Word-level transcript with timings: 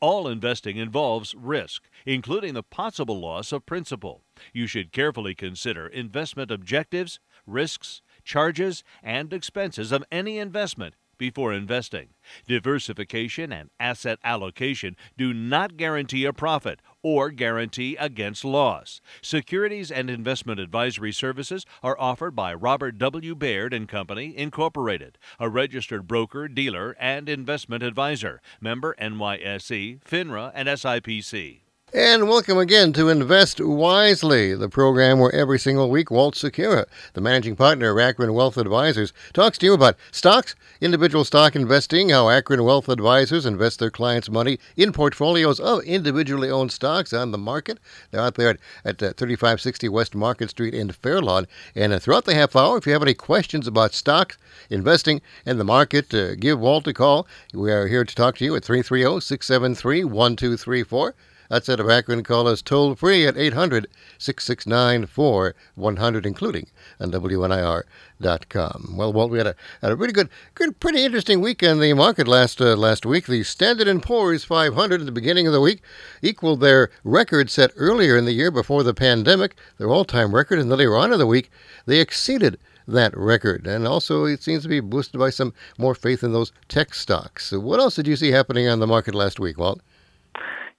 All 0.00 0.28
investing 0.28 0.76
involves 0.76 1.34
risk, 1.34 1.88
including 2.06 2.54
the 2.54 2.62
possible 2.62 3.20
loss 3.20 3.52
of 3.52 3.66
principal. 3.66 4.22
You 4.52 4.66
should 4.66 4.92
carefully 4.92 5.34
consider 5.34 5.86
investment 5.86 6.50
objectives, 6.50 7.20
risks, 7.46 8.02
charges, 8.24 8.84
and 9.02 9.32
expenses 9.32 9.92
of 9.92 10.04
any 10.10 10.38
investment 10.38 10.94
before 11.18 11.52
investing. 11.52 12.08
Diversification 12.46 13.52
and 13.52 13.70
asset 13.78 14.18
allocation 14.24 14.96
do 15.16 15.34
not 15.34 15.76
guarantee 15.76 16.24
a 16.24 16.32
profit 16.32 16.80
or 17.02 17.30
guarantee 17.30 17.96
against 17.96 18.44
loss. 18.44 19.00
Securities 19.22 19.90
and 19.90 20.08
investment 20.08 20.60
advisory 20.60 21.12
services 21.12 21.64
are 21.82 21.98
offered 21.98 22.34
by 22.34 22.54
Robert 22.54 22.98
W. 22.98 23.34
Baird 23.34 23.74
and 23.74 23.88
Company, 23.88 24.36
Incorporated, 24.36 25.18
a 25.38 25.48
registered 25.48 26.06
broker, 26.06 26.48
dealer, 26.48 26.96
and 26.98 27.28
investment 27.28 27.82
advisor, 27.82 28.40
member 28.60 28.94
NYSE, 29.00 30.00
FINRA, 30.02 30.52
and 30.54 30.68
SIPC. 30.68 31.60
And 31.94 32.28
welcome 32.28 32.58
again 32.58 32.92
to 32.92 33.08
Invest 33.08 33.62
Wisely, 33.62 34.54
the 34.54 34.68
program 34.68 35.20
where 35.20 35.34
every 35.34 35.58
single 35.58 35.88
week 35.88 36.10
Walt 36.10 36.34
Secura, 36.34 36.84
the 37.14 37.22
managing 37.22 37.56
partner 37.56 37.92
of 37.92 37.98
Akron 37.98 38.34
Wealth 38.34 38.58
Advisors, 38.58 39.14
talks 39.32 39.56
to 39.56 39.64
you 39.64 39.72
about 39.72 39.96
stocks, 40.12 40.54
individual 40.82 41.24
stock 41.24 41.56
investing, 41.56 42.10
how 42.10 42.28
Akron 42.28 42.62
Wealth 42.62 42.90
Advisors 42.90 43.46
invest 43.46 43.78
their 43.78 43.90
clients' 43.90 44.28
money 44.28 44.58
in 44.76 44.92
portfolios 44.92 45.58
of 45.58 45.82
individually 45.84 46.50
owned 46.50 46.72
stocks 46.72 47.14
on 47.14 47.30
the 47.30 47.38
market. 47.38 47.78
They're 48.10 48.20
out 48.20 48.34
there 48.34 48.50
at, 48.50 48.58
at 48.84 49.02
uh, 49.02 49.12
3560 49.14 49.88
West 49.88 50.14
Market 50.14 50.50
Street 50.50 50.74
in 50.74 50.92
Fairlawn. 50.92 51.46
And 51.74 51.94
uh, 51.94 51.98
throughout 51.98 52.26
the 52.26 52.34
half 52.34 52.54
hour, 52.54 52.76
if 52.76 52.86
you 52.86 52.92
have 52.92 53.00
any 53.00 53.14
questions 53.14 53.66
about 53.66 53.94
stocks, 53.94 54.36
investing, 54.68 55.22
and 55.46 55.58
the 55.58 55.64
market, 55.64 56.12
uh, 56.12 56.34
give 56.34 56.60
Walt 56.60 56.86
a 56.86 56.92
call. 56.92 57.26
We 57.54 57.72
are 57.72 57.86
here 57.86 58.04
to 58.04 58.14
talk 58.14 58.36
to 58.36 58.44
you 58.44 58.54
at 58.56 58.62
330 58.62 59.22
673 59.22 60.04
1234. 60.04 61.14
That's 61.48 61.68
out 61.70 61.80
of 61.80 61.88
Akron. 61.88 62.22
Call 62.24 62.46
us 62.46 62.60
toll 62.60 62.94
free 62.94 63.26
at 63.26 63.38
800 63.38 63.88
669 64.18 65.06
4100, 65.06 66.26
including 66.26 66.66
on 67.00 67.10
WNIR.com. 67.10 68.94
Well, 68.96 69.12
Walt, 69.12 69.30
we 69.30 69.38
had 69.38 69.46
a, 69.46 69.54
had 69.80 69.92
a 69.92 69.96
really 69.96 70.12
good, 70.12 70.28
good, 70.54 70.78
pretty 70.78 71.04
interesting 71.04 71.40
week 71.40 71.62
in 71.62 71.80
the 71.80 71.94
market 71.94 72.28
last 72.28 72.60
uh, 72.60 72.76
last 72.76 73.06
week. 73.06 73.26
The 73.26 73.42
Standard 73.44 74.02
& 74.02 74.04
Poor's 74.04 74.44
500 74.44 75.00
at 75.00 75.06
the 75.06 75.12
beginning 75.12 75.46
of 75.46 75.54
the 75.54 75.60
week 75.60 75.80
equaled 76.20 76.60
their 76.60 76.90
record 77.02 77.48
set 77.48 77.72
earlier 77.76 78.16
in 78.16 78.26
the 78.26 78.32
year 78.32 78.50
before 78.50 78.82
the 78.82 78.92
pandemic, 78.92 79.56
their 79.78 79.88
all-time 79.88 80.34
record, 80.34 80.58
and 80.58 80.68
later 80.68 80.96
on 80.96 81.12
in 81.12 81.18
the 81.18 81.26
week, 81.26 81.50
they 81.86 81.98
exceeded 81.98 82.58
that 82.86 83.16
record. 83.16 83.66
And 83.66 83.86
also, 83.86 84.24
it 84.24 84.42
seems 84.42 84.64
to 84.64 84.68
be 84.68 84.80
boosted 84.80 85.18
by 85.18 85.30
some 85.30 85.54
more 85.78 85.94
faith 85.94 86.22
in 86.22 86.32
those 86.32 86.52
tech 86.68 86.94
stocks. 86.94 87.46
So 87.46 87.60
what 87.60 87.80
else 87.80 87.96
did 87.96 88.06
you 88.06 88.16
see 88.16 88.32
happening 88.32 88.68
on 88.68 88.80
the 88.80 88.86
market 88.86 89.14
last 89.14 89.40
week, 89.40 89.58
Walt? 89.58 89.80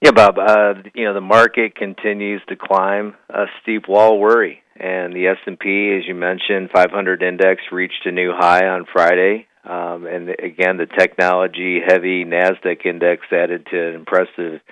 Yeah, 0.00 0.12
Bob. 0.12 0.38
Uh, 0.38 0.74
you 0.94 1.04
know 1.04 1.12
the 1.12 1.20
market 1.20 1.74
continues 1.74 2.40
to 2.48 2.56
climb 2.56 3.16
a 3.28 3.44
steep 3.60 3.86
wall 3.86 4.18
worry, 4.18 4.62
and 4.74 5.12
the 5.12 5.26
S 5.26 5.36
and 5.44 5.58
P, 5.58 5.94
as 5.94 6.08
you 6.08 6.14
mentioned, 6.14 6.70
500 6.74 7.22
index 7.22 7.60
reached 7.70 8.06
a 8.06 8.10
new 8.10 8.32
high 8.34 8.66
on 8.66 8.86
Friday. 8.90 9.46
Um, 9.62 10.06
and 10.06 10.30
again, 10.30 10.78
the 10.78 10.86
technology-heavy 10.86 12.24
Nasdaq 12.24 12.86
index 12.86 13.26
added 13.30 13.66
to 13.70 13.88
an 13.88 13.94
impressive 13.94 14.62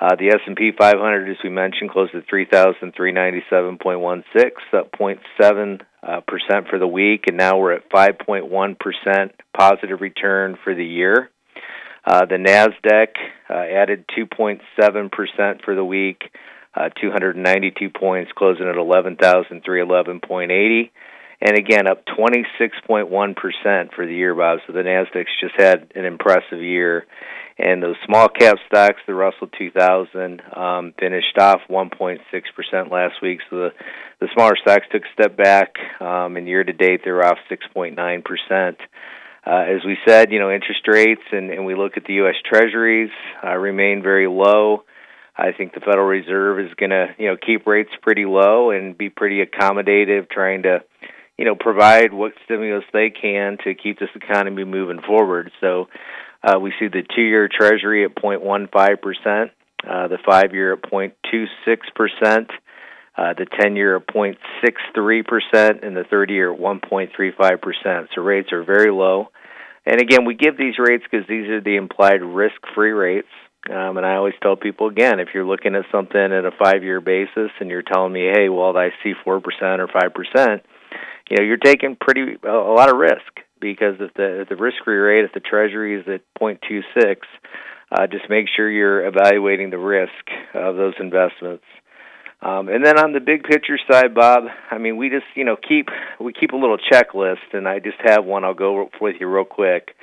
Uh, 0.00 0.14
the 0.14 0.28
S&P 0.28 0.70
500, 0.78 1.28
as 1.28 1.38
we 1.42 1.50
mentioned, 1.50 1.90
closed 1.90 2.14
at 2.14 2.28
3,397.16, 2.28 4.52
up 4.72 4.92
0.7 4.92 5.80
uh, 6.00 6.20
percent 6.20 6.68
for 6.70 6.78
the 6.78 6.86
week, 6.86 7.24
and 7.26 7.36
now 7.36 7.58
we're 7.58 7.72
at 7.72 7.90
5.1 7.90 8.78
percent 8.78 9.32
positive 9.52 10.00
return 10.00 10.56
for 10.62 10.76
the 10.76 10.84
year. 10.84 11.28
Uh, 12.08 12.24
the 12.24 12.36
Nasdaq 12.36 13.08
uh, 13.50 13.52
added 13.52 14.06
2.7% 14.16 15.62
for 15.62 15.74
the 15.74 15.84
week, 15.84 16.22
uh, 16.74 16.88
292 16.98 17.90
points, 17.90 18.32
closing 18.34 18.66
at 18.66 18.76
11,311.80, 18.76 20.90
and 21.42 21.58
again 21.58 21.86
up 21.86 22.06
26.1% 22.06 23.94
for 23.94 24.06
the 24.06 24.14
year, 24.14 24.34
Bob. 24.34 24.60
So 24.66 24.72
the 24.72 24.78
Nasdaq's 24.78 25.28
just 25.38 25.56
had 25.58 25.92
an 25.94 26.06
impressive 26.06 26.62
year. 26.62 27.04
And 27.58 27.82
those 27.82 27.96
small 28.06 28.28
cap 28.28 28.56
stocks, 28.68 29.02
the 29.06 29.14
Russell 29.14 29.48
2000, 29.58 30.40
um, 30.56 30.94
finished 30.98 31.36
off 31.38 31.60
1.6% 31.68 32.90
last 32.90 33.20
week. 33.20 33.40
So 33.50 33.56
the, 33.56 33.74
the 34.20 34.28
smaller 34.32 34.56
stocks 34.62 34.86
took 34.90 35.02
a 35.02 35.12
step 35.12 35.36
back, 35.36 35.74
um, 36.00 36.38
and 36.38 36.48
year 36.48 36.64
to 36.64 36.72
date 36.72 37.02
they're 37.04 37.22
off 37.22 37.36
6.9% 37.50 38.78
uh, 39.48 39.64
as 39.66 39.82
we 39.84 39.96
said, 40.06 40.30
you 40.30 40.38
know, 40.38 40.50
interest 40.50 40.86
rates 40.86 41.22
and, 41.32 41.50
and 41.50 41.64
we 41.64 41.74
look 41.74 41.96
at 41.96 42.04
the 42.04 42.14
U.S. 42.14 42.34
Treasuries 42.44 43.10
uh, 43.42 43.56
remain 43.56 44.02
very 44.02 44.28
low. 44.28 44.84
I 45.34 45.52
think 45.52 45.72
the 45.72 45.80
Federal 45.80 46.06
Reserve 46.06 46.60
is 46.60 46.74
going 46.74 46.90
to, 46.90 47.06
you 47.16 47.28
know, 47.28 47.36
keep 47.36 47.66
rates 47.66 47.90
pretty 48.02 48.26
low 48.26 48.72
and 48.72 48.98
be 48.98 49.08
pretty 49.08 49.42
accommodative, 49.42 50.28
trying 50.28 50.64
to, 50.64 50.80
you 51.38 51.46
know, 51.46 51.54
provide 51.54 52.12
what 52.12 52.32
stimulus 52.44 52.84
they 52.92 53.08
can 53.08 53.56
to 53.64 53.74
keep 53.74 53.98
this 53.98 54.10
economy 54.14 54.64
moving 54.64 55.00
forward. 55.00 55.50
So 55.62 55.88
uh, 56.42 56.58
we 56.58 56.74
see 56.78 56.88
the 56.88 57.04
two-year 57.16 57.48
Treasury 57.48 58.04
at 58.04 58.14
0.15 58.16 59.00
percent, 59.00 59.52
uh, 59.88 60.08
the 60.08 60.18
five-year 60.26 60.74
at 60.74 60.82
0.26 60.82 61.48
percent. 61.94 62.50
Uh, 63.16 63.34
the 63.36 63.46
10 63.60 63.74
year 63.74 63.96
at 63.96 64.06
0.63%, 64.06 65.84
and 65.84 65.96
the 65.96 66.04
30 66.08 66.34
year 66.34 66.54
at 66.54 66.60
1.35%. 66.60 68.06
So 68.14 68.22
rates 68.22 68.52
are 68.52 68.62
very 68.62 68.92
low. 68.92 69.30
And 69.88 70.02
again, 70.02 70.26
we 70.26 70.34
give 70.34 70.58
these 70.58 70.78
rates 70.78 71.04
because 71.10 71.26
these 71.26 71.48
are 71.48 71.62
the 71.62 71.76
implied 71.76 72.22
risk 72.22 72.56
free 72.74 72.90
rates. 72.90 73.28
Um, 73.70 73.96
and 73.96 74.04
I 74.04 74.16
always 74.16 74.34
tell 74.42 74.54
people 74.54 74.88
again, 74.88 75.18
if 75.18 75.28
you're 75.32 75.46
looking 75.46 75.74
at 75.74 75.86
something 75.90 76.20
at 76.20 76.44
a 76.44 76.50
five 76.62 76.84
year 76.84 77.00
basis 77.00 77.50
and 77.58 77.70
you're 77.70 77.82
telling 77.82 78.12
me, 78.12 78.28
hey, 78.30 78.50
well, 78.50 78.76
I 78.76 78.90
see 79.02 79.14
4% 79.14 79.24
or 79.26 79.40
5%, 79.40 80.60
you 81.30 81.36
know, 81.38 81.42
you're 81.42 81.56
taking 81.56 81.96
pretty 81.98 82.36
a 82.44 82.52
lot 82.52 82.90
of 82.90 82.98
risk 82.98 83.40
because 83.60 83.94
if 83.98 84.12
the 84.12 84.42
if 84.42 84.48
the 84.50 84.56
risk 84.56 84.76
free 84.84 84.96
rate, 84.96 85.24
if 85.24 85.32
the 85.32 85.40
treasury 85.40 85.98
is 85.98 86.06
at 86.06 86.20
0.26, 86.38 87.16
uh, 87.90 88.06
just 88.06 88.28
make 88.28 88.46
sure 88.54 88.70
you're 88.70 89.06
evaluating 89.06 89.70
the 89.70 89.78
risk 89.78 90.12
of 90.54 90.76
those 90.76 90.94
investments. 91.00 91.64
Um, 92.40 92.68
and 92.68 92.84
then 92.84 92.98
on 92.98 93.12
the 93.12 93.20
big 93.20 93.42
picture 93.42 93.78
side, 93.90 94.14
Bob, 94.14 94.44
I 94.70 94.78
mean, 94.78 94.96
we 94.96 95.10
just 95.10 95.26
you 95.34 95.44
know 95.44 95.56
keep 95.56 95.88
we 96.20 96.32
keep 96.32 96.52
a 96.52 96.56
little 96.56 96.78
checklist, 96.78 97.52
and 97.52 97.66
I 97.66 97.80
just 97.80 97.98
have 98.04 98.24
one. 98.24 98.44
I'll 98.44 98.54
go 98.54 98.88
with 99.00 99.16
you 99.18 99.28
real 99.28 99.44
quick. 99.44 99.96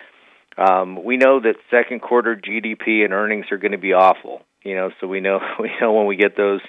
Um, 0.57 1.03
we 1.03 1.17
know 1.17 1.39
that 1.39 1.55
second 1.69 2.01
quarter 2.01 2.35
GDP 2.35 3.03
and 3.03 3.13
earnings 3.13 3.45
are 3.51 3.57
going 3.57 3.73
to 3.73 3.77
be 3.77 3.93
awful. 3.93 4.41
You 4.63 4.75
know, 4.75 4.89
so 4.99 5.07
we 5.07 5.21
know 5.21 5.39
we 5.59 5.71
know 5.79 5.93
when 5.93 6.07
we 6.07 6.17
get 6.17 6.35
those 6.35 6.61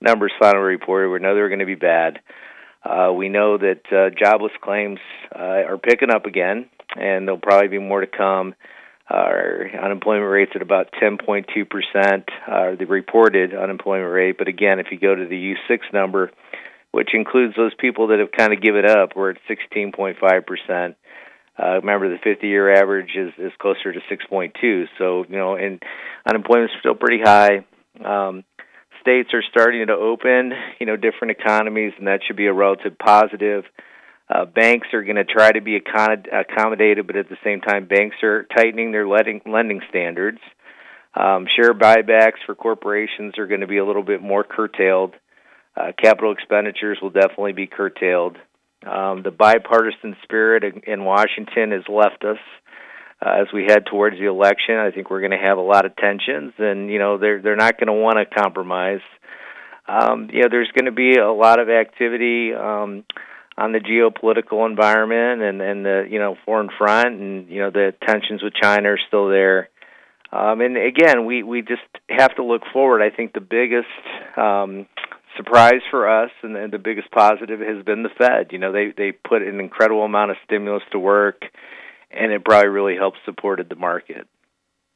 numbers 0.00 0.32
finally 0.40 0.64
reported, 0.64 1.10
we 1.10 1.20
know 1.20 1.34
they're 1.34 1.48
going 1.48 1.60
to 1.60 1.66
be 1.66 1.74
bad. 1.76 2.18
Uh, 2.84 3.12
we 3.12 3.28
know 3.28 3.56
that 3.56 3.80
uh, 3.90 4.10
jobless 4.10 4.52
claims 4.62 4.98
uh, 5.34 5.38
are 5.38 5.78
picking 5.78 6.10
up 6.10 6.26
again, 6.26 6.68
and 6.96 7.26
there'll 7.26 7.40
probably 7.40 7.68
be 7.68 7.78
more 7.78 8.00
to 8.00 8.06
come. 8.06 8.54
Our 9.08 9.68
unemployment 9.82 10.30
rate's 10.30 10.52
at 10.54 10.62
about 10.62 10.90
10.2 10.92 11.46
percent, 11.68 12.24
uh, 12.50 12.74
the 12.78 12.86
reported 12.86 13.54
unemployment 13.54 14.12
rate. 14.12 14.38
But 14.38 14.48
again, 14.48 14.80
if 14.80 14.86
you 14.90 14.98
go 14.98 15.14
to 15.14 15.26
the 15.26 15.54
U6 15.70 15.92
number, 15.92 16.30
which 16.90 17.10
includes 17.12 17.54
those 17.56 17.74
people 17.78 18.08
that 18.08 18.18
have 18.18 18.32
kind 18.32 18.54
of 18.54 18.62
given 18.62 18.86
up, 18.86 19.10
we're 19.14 19.30
at 19.30 19.38
16.5 19.48 20.46
percent. 20.46 20.96
Uh, 21.56 21.76
remember, 21.76 22.08
the 22.08 22.18
50-year 22.28 22.74
average 22.74 23.10
is 23.14 23.32
is 23.38 23.52
closer 23.60 23.92
to 23.92 24.00
6.2. 24.10 24.84
So 24.98 25.24
you 25.28 25.36
know, 25.36 25.54
and 25.54 25.82
unemployment's 26.26 26.74
still 26.80 26.94
pretty 26.94 27.22
high. 27.22 27.64
Um, 28.02 28.42
states 29.00 29.28
are 29.34 29.42
starting 29.50 29.86
to 29.86 29.92
open, 29.92 30.52
you 30.80 30.86
know, 30.86 30.96
different 30.96 31.36
economies, 31.38 31.92
and 31.98 32.06
that 32.06 32.20
should 32.26 32.36
be 32.36 32.46
a 32.46 32.52
relative 32.52 32.98
positive. 32.98 33.64
Uh, 34.28 34.46
banks 34.46 34.88
are 34.94 35.02
going 35.02 35.16
to 35.16 35.24
try 35.24 35.52
to 35.52 35.60
be 35.60 35.76
accommodated, 35.76 37.06
but 37.06 37.16
at 37.16 37.28
the 37.28 37.36
same 37.44 37.60
time, 37.60 37.86
banks 37.86 38.16
are 38.22 38.44
tightening 38.56 38.90
their 38.90 39.06
lending, 39.06 39.42
lending 39.46 39.80
standards. 39.90 40.38
Um, 41.14 41.46
share 41.54 41.74
buybacks 41.74 42.42
for 42.46 42.54
corporations 42.54 43.38
are 43.38 43.46
going 43.46 43.60
to 43.60 43.66
be 43.66 43.78
a 43.78 43.84
little 43.84 44.02
bit 44.02 44.22
more 44.22 44.42
curtailed. 44.42 45.14
Uh, 45.76 45.92
capital 46.00 46.32
expenditures 46.32 46.98
will 47.02 47.10
definitely 47.10 47.52
be 47.52 47.66
curtailed. 47.66 48.36
Um, 48.86 49.22
the 49.22 49.30
bipartisan 49.30 50.16
spirit 50.22 50.64
in, 50.64 50.80
in 50.86 51.04
Washington 51.04 51.70
has 51.72 51.82
left 51.88 52.24
us 52.24 52.38
uh, 53.24 53.42
as 53.42 53.46
we 53.52 53.64
head 53.64 53.84
towards 53.90 54.18
the 54.18 54.26
election. 54.26 54.76
I 54.76 54.90
think 54.90 55.10
we're 55.10 55.20
going 55.20 55.30
to 55.32 55.38
have 55.38 55.58
a 55.58 55.62
lot 55.62 55.86
of 55.86 55.96
tensions, 55.96 56.52
and 56.58 56.90
you 56.90 56.98
know 56.98 57.18
they're 57.18 57.40
they're 57.40 57.56
not 57.56 57.78
going 57.78 57.86
to 57.86 57.92
want 57.92 58.18
to 58.18 58.26
compromise. 58.26 59.00
Um, 59.86 60.28
you 60.32 60.42
know, 60.42 60.48
there's 60.50 60.70
going 60.74 60.86
to 60.86 60.92
be 60.92 61.16
a 61.16 61.32
lot 61.32 61.60
of 61.60 61.68
activity 61.68 62.52
um, 62.54 63.04
on 63.56 63.72
the 63.72 63.78
geopolitical 63.78 64.68
environment 64.68 65.42
and 65.42 65.60
and 65.60 65.84
the 65.84 66.06
you 66.10 66.18
know 66.18 66.36
foreign 66.44 66.70
front, 66.76 67.20
and 67.20 67.48
you 67.48 67.60
know 67.60 67.70
the 67.70 67.94
tensions 68.06 68.42
with 68.42 68.54
China 68.60 68.90
are 68.90 68.98
still 69.08 69.28
there. 69.28 69.68
Um, 70.32 70.60
and 70.60 70.76
again, 70.76 71.26
we 71.26 71.42
we 71.42 71.62
just 71.62 71.82
have 72.08 72.34
to 72.36 72.44
look 72.44 72.62
forward. 72.72 73.02
I 73.02 73.14
think 73.14 73.32
the 73.32 73.40
biggest 73.40 73.86
um, 74.36 74.86
surprise 75.36 75.82
for 75.90 76.08
us 76.08 76.30
and, 76.42 76.56
and 76.56 76.72
the 76.72 76.78
biggest 76.78 77.10
positive 77.10 77.60
has 77.60 77.84
been 77.84 78.02
the 78.02 78.08
Fed. 78.18 78.48
You 78.50 78.58
know, 78.58 78.72
they 78.72 78.92
they 78.96 79.12
put 79.12 79.42
an 79.42 79.60
incredible 79.60 80.04
amount 80.04 80.32
of 80.32 80.36
stimulus 80.44 80.82
to 80.92 80.98
work 80.98 81.44
and 82.14 82.32
it 82.32 82.44
probably 82.44 82.68
really 82.68 82.96
helped 82.96 83.18
supported 83.24 83.68
the 83.68 83.76
market. 83.76 84.26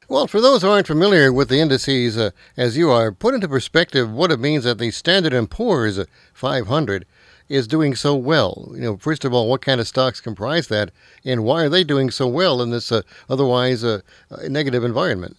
Well, 0.07 0.25
for 0.25 0.41
those 0.41 0.63
who 0.63 0.69
aren't 0.69 0.87
familiar 0.87 1.31
with 1.31 1.49
the 1.49 1.59
indices 1.59 2.17
uh, 2.17 2.31
as 2.57 2.75
you 2.75 2.89
are, 2.89 3.11
put 3.11 3.35
into 3.35 3.47
perspective 3.47 4.09
what 4.09 4.31
it 4.31 4.39
means 4.39 4.63
that 4.63 4.79
the 4.79 4.89
Standard 4.89 5.49
& 5.49 5.51
Poor's 5.51 5.99
500 6.33 7.05
is 7.49 7.67
doing 7.67 7.95
so 7.95 8.15
well. 8.15 8.71
You 8.73 8.81
know, 8.81 8.97
first 8.97 9.25
of 9.25 9.33
all, 9.33 9.49
what 9.49 9.61
kind 9.61 9.81
of 9.81 9.87
stocks 9.87 10.21
comprise 10.21 10.67
that, 10.67 10.91
and 11.25 11.43
why 11.43 11.63
are 11.63 11.69
they 11.69 11.83
doing 11.83 12.11
so 12.11 12.27
well 12.27 12.61
in 12.61 12.69
this 12.69 12.91
uh, 12.91 13.01
otherwise 13.29 13.83
uh, 13.83 14.01
negative 14.47 14.83
environment? 14.83 15.35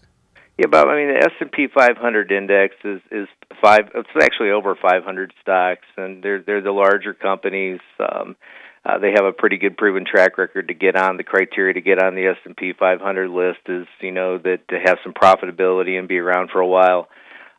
Yeah, 0.59 0.67
Bob. 0.67 0.89
I 0.89 0.97
mean, 0.97 1.09
the 1.09 1.25
S 1.25 1.33
and 1.41 1.51
P 1.51 1.69
500 1.75 2.31
index 2.31 2.75
is 2.85 3.01
is 3.11 3.29
five. 3.63 3.91
It's 3.95 4.09
actually 4.21 4.51
over 4.51 4.75
500 4.75 5.33
stocks, 5.41 5.87
and 5.97 6.23
they're 6.23 6.43
they're 6.43 6.61
the 6.61 6.73
larger 6.73 7.15
companies. 7.15 7.81
Um, 7.99 8.37
uh, 8.85 8.99
they 8.99 9.11
have 9.11 9.25
a 9.25 9.33
pretty 9.33 9.59
good 9.59 9.77
proven 9.77 10.05
track 10.05 10.39
record 10.39 10.69
to 10.69 10.75
get 10.75 10.97
on 10.97 11.17
the 11.17 11.25
criteria 11.25 11.75
to 11.75 11.83
get 11.83 12.03
on 12.03 12.15
the 12.15 12.27
S&P 12.27 12.73
500 12.79 13.29
list 13.29 13.59
is 13.69 13.87
you 14.01 14.11
know 14.11 14.39
that 14.39 14.67
to 14.69 14.79
have 14.83 14.99
some 15.05 15.13
profitability 15.13 15.99
and 15.99 16.09
be 16.09 16.19
around 16.19 16.51
for 16.51 16.61
a 16.61 16.67
while. 16.67 17.09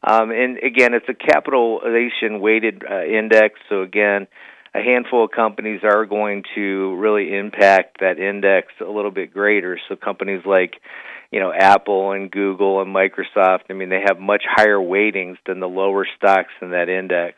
Um, 0.03 0.31
and 0.31 0.57
again, 0.57 0.93
it's 0.93 1.07
a 1.09 1.13
capitalization 1.13 2.39
weighted 2.39 2.83
uh, 2.89 3.03
index, 3.03 3.59
so 3.69 3.81
again, 3.83 4.27
a 4.73 4.81
handful 4.81 5.25
of 5.25 5.31
companies 5.31 5.81
are 5.83 6.05
going 6.05 6.43
to 6.55 6.95
really 6.95 7.37
impact 7.37 7.99
that 7.99 8.19
index 8.19 8.67
a 8.79 8.89
little 8.89 9.11
bit 9.11 9.33
greater. 9.33 9.77
So 9.89 9.95
companies 9.95 10.41
like 10.45 10.75
you 11.31 11.39
know 11.39 11.51
Apple 11.53 12.13
and 12.13 12.31
Google 12.31 12.81
and 12.81 12.95
Microsoft, 12.95 13.69
I 13.69 13.73
mean, 13.73 13.89
they 13.89 14.01
have 14.05 14.19
much 14.19 14.43
higher 14.47 14.79
weightings 14.79 15.37
than 15.45 15.59
the 15.59 15.67
lower 15.67 16.07
stocks 16.17 16.53
in 16.61 16.71
that 16.71 16.89
index. 16.89 17.37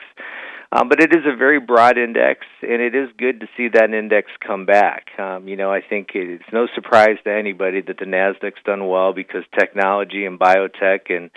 Um, 0.72 0.88
but 0.88 1.00
it 1.00 1.12
is 1.12 1.22
a 1.24 1.36
very 1.36 1.60
broad 1.60 1.98
index, 1.98 2.40
and 2.60 2.82
it 2.82 2.96
is 2.96 3.08
good 3.16 3.40
to 3.40 3.46
see 3.56 3.68
that 3.68 3.94
index 3.94 4.28
come 4.44 4.66
back. 4.66 5.06
Um, 5.20 5.46
you 5.46 5.56
know, 5.56 5.70
I 5.70 5.80
think 5.80 6.08
it's 6.14 6.42
no 6.52 6.66
surprise 6.74 7.16
to 7.22 7.30
anybody 7.30 7.80
that 7.82 7.98
the 7.98 8.06
Nasdaq's 8.06 8.62
done 8.64 8.88
well 8.88 9.12
because 9.12 9.44
technology 9.56 10.24
and 10.24 10.38
biotech 10.38 11.10
and 11.10 11.30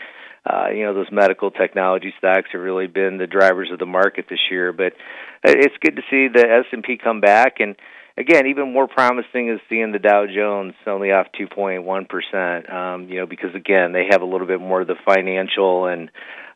uh, 0.47 0.69
you 0.69 0.85
know 0.85 0.93
those 0.93 1.11
medical 1.11 1.51
technology 1.51 2.13
stocks 2.17 2.49
have 2.53 2.61
really 2.61 2.87
been 2.87 3.17
the 3.17 3.27
drivers 3.27 3.69
of 3.71 3.79
the 3.79 3.85
market 3.85 4.25
this 4.29 4.39
year. 4.49 4.71
But 4.71 4.93
uh, 5.45 5.53
it's 5.57 5.75
good 5.81 5.95
to 5.95 6.01
see 6.09 6.27
the 6.33 6.45
S 6.47 6.65
and 6.71 6.83
P 6.83 6.97
come 6.97 7.19
back, 7.19 7.59
and 7.59 7.75
again, 8.17 8.47
even 8.47 8.71
more 8.71 8.87
promising 8.87 9.49
is 9.49 9.59
seeing 9.69 9.91
the 9.91 9.99
Dow 9.99 10.25
Jones 10.25 10.73
only 10.85 11.11
off 11.11 11.27
2.1 11.39 12.09
percent. 12.09 12.69
Um, 12.71 13.09
you 13.09 13.19
know, 13.19 13.25
because 13.25 13.53
again, 13.55 13.91
they 13.91 14.05
have 14.09 14.21
a 14.21 14.25
little 14.25 14.47
bit 14.47 14.61
more 14.61 14.81
of 14.81 14.87
the 14.87 14.95
financial 15.05 15.85
and 15.85 16.09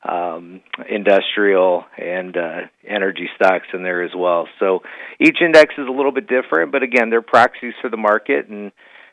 um, 0.08 0.62
industrial 0.90 1.86
and 1.98 2.36
uh, 2.36 2.62
energy 2.88 3.30
stocks 3.36 3.68
in 3.74 3.84
there 3.84 4.04
as 4.04 4.12
well. 4.16 4.48
So 4.60 4.80
each 5.20 5.38
index 5.44 5.76
is 5.78 5.88
a 5.88 5.92
little 5.92 6.12
bit 6.12 6.28
different, 6.28 6.72
but 6.72 6.84
again, 6.84 7.10
they're 7.10 7.22
proxies 7.22 7.74
for 7.82 7.90
the 7.90 7.98
market 7.98 8.48
and 8.48 8.72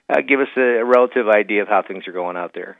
uh, 0.08 0.22
give 0.26 0.40
us 0.40 0.48
a, 0.56 0.80
a 0.80 0.84
relative 0.84 1.28
idea 1.28 1.62
of 1.62 1.68
how 1.68 1.82
things 1.86 2.08
are 2.08 2.12
going 2.12 2.36
out 2.36 2.52
there. 2.54 2.78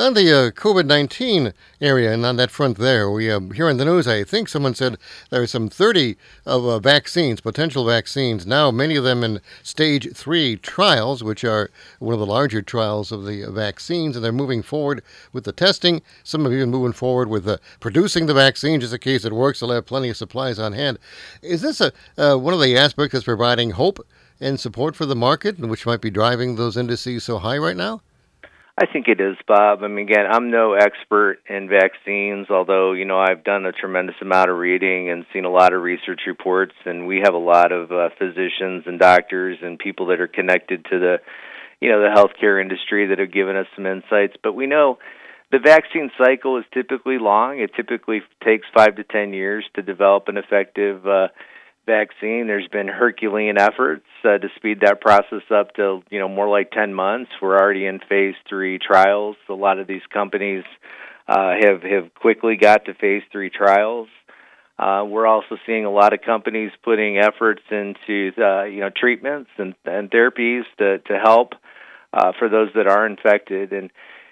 On 0.00 0.14
the 0.14 0.32
uh, 0.32 0.50
COVID 0.52 0.86
19 0.86 1.52
area 1.78 2.10
and 2.10 2.24
on 2.24 2.36
that 2.36 2.50
front 2.50 2.78
there, 2.78 3.10
we 3.10 3.30
uh, 3.30 3.38
here 3.38 3.68
in 3.68 3.76
the 3.76 3.84
news, 3.84 4.08
I 4.08 4.24
think 4.24 4.48
someone 4.48 4.74
said 4.74 4.96
there 5.28 5.42
are 5.42 5.46
some 5.46 5.68
30 5.68 6.16
of 6.46 6.64
uh, 6.64 6.78
vaccines, 6.78 7.42
potential 7.42 7.84
vaccines, 7.84 8.46
now 8.46 8.70
many 8.70 8.96
of 8.96 9.04
them 9.04 9.22
in 9.22 9.42
stage 9.62 10.10
three 10.14 10.56
trials, 10.56 11.22
which 11.22 11.44
are 11.44 11.70
one 11.98 12.14
of 12.14 12.18
the 12.18 12.24
larger 12.24 12.62
trials 12.62 13.12
of 13.12 13.26
the 13.26 13.44
vaccines, 13.50 14.16
and 14.16 14.24
they're 14.24 14.32
moving 14.32 14.62
forward 14.62 15.02
with 15.34 15.44
the 15.44 15.52
testing. 15.52 16.00
Some 16.24 16.46
of 16.46 16.52
even 16.54 16.70
moving 16.70 16.94
forward 16.94 17.28
with 17.28 17.46
uh, 17.46 17.58
producing 17.78 18.24
the 18.24 18.32
vaccine, 18.32 18.80
just 18.80 18.94
in 18.94 19.00
case 19.00 19.26
it 19.26 19.34
works, 19.34 19.60
they'll 19.60 19.70
have 19.70 19.84
plenty 19.84 20.08
of 20.08 20.16
supplies 20.16 20.58
on 20.58 20.72
hand. 20.72 20.98
Is 21.42 21.60
this 21.60 21.78
a, 21.78 21.92
uh, 22.16 22.38
one 22.38 22.54
of 22.54 22.60
the 22.60 22.74
aspects 22.74 23.12
that's 23.12 23.24
providing 23.24 23.72
hope 23.72 23.98
and 24.40 24.58
support 24.58 24.96
for 24.96 25.04
the 25.04 25.14
market, 25.14 25.58
which 25.58 25.84
might 25.84 26.00
be 26.00 26.10
driving 26.10 26.56
those 26.56 26.78
indices 26.78 27.24
so 27.24 27.36
high 27.36 27.58
right 27.58 27.76
now? 27.76 28.00
I 28.82 28.86
think 28.90 29.08
it 29.08 29.20
is, 29.20 29.36
Bob. 29.46 29.82
I 29.82 29.88
mean, 29.88 30.08
again, 30.08 30.24
I'm 30.26 30.50
no 30.50 30.72
expert 30.72 31.40
in 31.46 31.68
vaccines, 31.68 32.46
although, 32.48 32.92
you 32.92 33.04
know, 33.04 33.18
I've 33.18 33.44
done 33.44 33.66
a 33.66 33.72
tremendous 33.72 34.14
amount 34.22 34.48
of 34.48 34.56
reading 34.56 35.10
and 35.10 35.26
seen 35.34 35.44
a 35.44 35.50
lot 35.50 35.74
of 35.74 35.82
research 35.82 36.22
reports, 36.26 36.72
and 36.86 37.06
we 37.06 37.20
have 37.22 37.34
a 37.34 37.38
lot 37.38 37.72
of 37.72 37.92
uh, 37.92 38.08
physicians 38.18 38.84
and 38.86 38.98
doctors 38.98 39.58
and 39.60 39.78
people 39.78 40.06
that 40.06 40.18
are 40.18 40.26
connected 40.26 40.86
to 40.86 40.98
the, 40.98 41.16
you 41.82 41.90
know, 41.90 42.00
the 42.00 42.08
healthcare 42.08 42.58
industry 42.58 43.08
that 43.08 43.18
have 43.18 43.30
given 43.30 43.54
us 43.54 43.66
some 43.76 43.84
insights. 43.84 44.36
But 44.42 44.54
we 44.54 44.66
know 44.66 44.96
the 45.52 45.58
vaccine 45.58 46.10
cycle 46.16 46.56
is 46.56 46.64
typically 46.72 47.18
long. 47.18 47.60
It 47.60 47.72
typically 47.76 48.22
takes 48.42 48.66
five 48.74 48.96
to 48.96 49.04
ten 49.04 49.34
years 49.34 49.62
to 49.74 49.82
develop 49.82 50.28
an 50.28 50.38
effective 50.38 51.06
uh, 51.06 51.28
vaccine. 51.86 52.46
There's 52.46 52.68
been 52.68 52.88
Herculean 52.88 53.58
efforts 53.58 54.04
uh, 54.24 54.38
to 54.38 54.48
speed 54.56 54.80
that 54.82 55.00
process 55.00 55.42
up 55.50 55.74
to 55.74 56.02
you 56.10 56.18
know 56.18 56.28
more 56.28 56.48
like 56.48 56.70
10 56.70 56.94
months. 56.94 57.30
We're 57.40 57.58
already 57.58 57.86
in 57.86 58.00
phase 58.08 58.34
three 58.48 58.78
trials. 58.78 59.36
A 59.48 59.54
lot 59.54 59.78
of 59.78 59.86
these 59.86 60.02
companies 60.12 60.64
uh, 61.28 61.54
have 61.60 61.82
have 61.82 62.14
quickly 62.14 62.56
got 62.56 62.86
to 62.86 62.94
phase 62.94 63.22
three 63.32 63.50
trials. 63.50 64.08
Uh, 64.78 65.04
we're 65.04 65.26
also 65.26 65.56
seeing 65.66 65.84
a 65.84 65.90
lot 65.90 66.14
of 66.14 66.22
companies 66.22 66.70
putting 66.82 67.18
efforts 67.18 67.62
into 67.70 68.32
uh, 68.38 68.64
you 68.64 68.80
know 68.80 68.90
treatments 68.94 69.50
and, 69.58 69.74
and 69.84 70.10
therapies 70.10 70.62
to 70.78 70.98
to 70.98 71.18
help 71.18 71.52
uh, 72.12 72.32
for 72.38 72.48
those 72.48 72.68
that 72.74 72.86
are 72.86 73.06
infected 73.06 73.72
and 73.72 73.90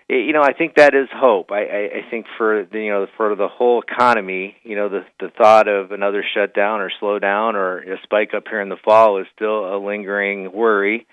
you 0.08 0.32
know, 0.32 0.42
I 0.42 0.54
think 0.54 0.76
that 0.76 0.94
is 0.94 1.08
hope. 1.14 1.52
I, 1.52 1.64
I, 1.64 1.82
I 1.98 2.10
think 2.10 2.26
for 2.38 2.66
the, 2.70 2.78
you 2.78 2.90
know 2.90 3.06
for 3.16 3.34
the 3.36 3.48
whole 3.48 3.82
economy, 3.82 4.56
you 4.62 4.74
know, 4.74 4.88
the 4.88 5.04
the 5.20 5.28
thought 5.36 5.68
of 5.68 5.92
another 5.92 6.24
shutdown 6.34 6.80
or 6.80 6.90
slowdown 7.00 7.54
or 7.54 7.80
a 7.80 7.98
spike 8.04 8.32
up 8.34 8.44
here 8.48 8.60
in 8.60 8.70
the 8.70 8.78
fall 8.82 9.20
is 9.20 9.26
still 9.34 9.74
a 9.74 9.76
lingering 9.76 10.50
worry. 10.52 11.06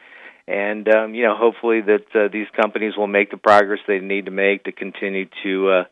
And 0.47 0.87
um, 0.87 1.13
you 1.13 1.23
know, 1.23 1.35
hopefully 1.35 1.81
that 1.81 2.05
uh, 2.15 2.29
these 2.31 2.47
companies 2.55 2.93
will 2.95 3.07
make 3.07 3.31
the 3.31 3.37
progress 3.37 3.79
they 3.85 3.99
need 3.99 4.25
to 4.25 4.31
make 4.31 4.63
to 4.63 4.71
continue 4.71 5.25
to, 5.43 5.69
uh, 5.69 5.83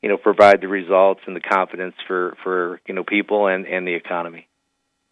you 0.00 0.08
know, 0.08 0.16
provide 0.16 0.62
the 0.62 0.68
results 0.68 1.20
and 1.26 1.36
the 1.36 1.40
confidence 1.40 1.94
for 2.06 2.36
for 2.42 2.80
you 2.86 2.94
know 2.94 3.04
people 3.04 3.48
and 3.48 3.66
and 3.66 3.86
the 3.86 3.94
economy. 3.94 4.46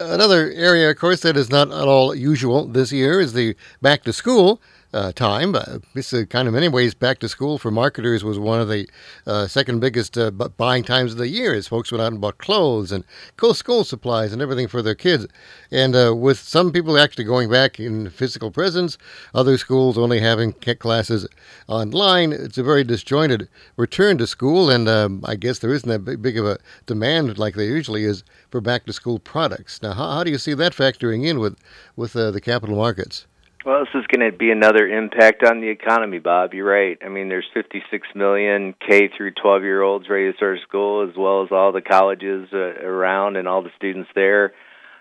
Another 0.01 0.51
area, 0.51 0.91
of 0.91 0.97
course, 0.97 1.21
that 1.21 1.37
is 1.37 1.51
not 1.51 1.69
at 1.69 1.87
all 1.87 2.15
usual 2.15 2.67
this 2.67 2.91
year 2.91 3.21
is 3.21 3.33
the 3.33 3.55
back 3.81 4.03
to 4.05 4.13
school 4.13 4.61
uh, 4.95 5.13
time. 5.13 5.55
Uh, 5.55 5.79
this 5.95 6.13
is 6.13 6.27
kind 6.27 6.47
of, 6.47 6.55
many 6.55 6.69
ways, 6.69 6.95
back 6.95 7.19
to 7.19 7.29
school 7.29 7.59
for 7.59 7.71
marketers 7.71 8.23
was 8.23 8.39
one 8.39 8.61
of 8.61 8.69
the 8.69 8.89
uh, 9.27 9.47
second 9.47 9.81
biggest 9.81 10.17
uh, 10.17 10.31
buying 10.31 10.85
times 10.85 11.13
of 11.13 11.19
the 11.19 11.29
year 11.29 11.53
as 11.53 11.67
folks 11.67 11.91
went 11.91 12.01
out 12.01 12.13
and 12.13 12.21
bought 12.21 12.39
clothes 12.39 12.93
and 12.93 13.05
school 13.53 13.85
supplies 13.85 14.33
and 14.33 14.41
everything 14.41 14.69
for 14.69 14.81
their 14.81 14.95
kids. 14.95 15.27
And 15.71 15.95
uh, 15.95 16.15
with 16.17 16.39
some 16.39 16.73
people 16.73 16.97
actually 16.97 17.25
going 17.25 17.51
back 17.51 17.81
in 17.81 18.09
physical 18.11 18.51
presence, 18.51 18.97
other 19.35 19.59
schools 19.59 19.99
only 19.99 20.21
having 20.21 20.53
classes 20.53 21.27
online, 21.67 22.33
it's 22.33 22.59
a 22.59 22.63
very 22.63 22.85
disjointed 22.85 23.49
return 23.77 24.17
to 24.19 24.27
school. 24.27 24.71
And 24.71 24.89
um, 24.89 25.23
I 25.27 25.35
guess 25.35 25.59
there 25.59 25.75
isn't 25.75 25.89
that 25.89 26.23
big 26.23 26.39
of 26.39 26.47
a 26.47 26.59
demand 26.87 27.37
like 27.37 27.55
there 27.55 27.67
usually 27.67 28.05
is 28.05 28.23
for 28.51 28.61
back 28.61 28.87
to 28.87 28.93
school 28.93 29.19
products. 29.19 29.83
Now, 29.83 29.93
how, 29.93 30.11
how 30.13 30.25
do 30.25 30.31
you 30.31 30.39
see 30.39 30.55
that 30.55 30.73
factoring 30.73 31.27
in 31.27 31.41
with, 31.41 31.59
with 31.97 32.15
uh, 32.15 32.31
the 32.31 32.41
capital 32.41 32.77
markets? 32.77 33.27
Well, 33.65 33.81
this 33.81 33.99
is 33.99 34.07
going 34.09 34.31
to 34.31 34.37
be 34.37 34.51
another 34.51 34.87
impact 34.87 35.43
on 35.43 35.63
the 35.63 35.71
economy, 35.71 36.19
Bob. 36.19 36.53
You're 36.53 36.71
right. 36.71 36.99
I 37.03 37.09
mean, 37.09 37.31
there's 37.31 37.49
56 37.55 38.07
million 38.15 38.75
K 38.87 39.09
through 39.17 39.31
12 39.41 39.63
year 39.63 39.81
olds 39.81 40.07
ready 40.11 40.31
to 40.31 40.37
start 40.37 40.59
school, 40.69 41.09
as 41.09 41.17
well 41.17 41.45
as 41.45 41.49
all 41.51 41.73
the 41.73 41.81
colleges 41.81 42.47
uh, 42.53 42.59
around 42.59 43.37
and 43.37 43.49
all 43.49 43.63
the 43.63 43.71
students 43.75 44.11
there. 44.15 44.53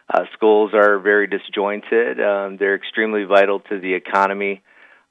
Uh, 0.09 0.23
schools 0.31 0.71
are 0.73 0.97
very 0.99 1.27
disjointed. 1.27 2.21
Um, 2.21 2.55
they're 2.55 2.75
extremely 2.75 3.25
vital 3.25 3.59
to 3.59 3.81
the 3.81 3.95
economy. 3.95 4.61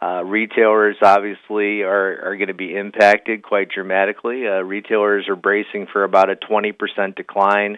Uh, 0.01 0.25
retailers 0.25 0.97
obviously 1.03 1.83
are, 1.83 2.25
are 2.25 2.37
going 2.39 2.49
to 2.49 2.55
be 2.55 2.75
impacted 2.75 3.43
quite 3.43 3.69
dramatically. 3.69 4.47
Uh, 4.49 4.63
retailers 4.63 5.29
are 5.29 5.37
bracing 5.37 5.89
for 5.93 6.05
about 6.05 6.31
a 6.31 6.37
20% 6.37 7.17
decline. 7.17 7.77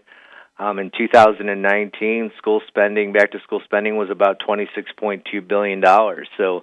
Um, 0.57 0.79
in 0.79 0.93
2019, 0.97 2.31
school 2.39 2.61
spending, 2.69 3.13
back 3.13 3.33
to 3.33 3.41
school 3.41 3.61
spending, 3.65 3.97
was 3.97 4.09
about 4.11 4.41
26.2 4.47 5.49
billion 5.49 5.81
dollars. 5.81 6.29
So 6.37 6.63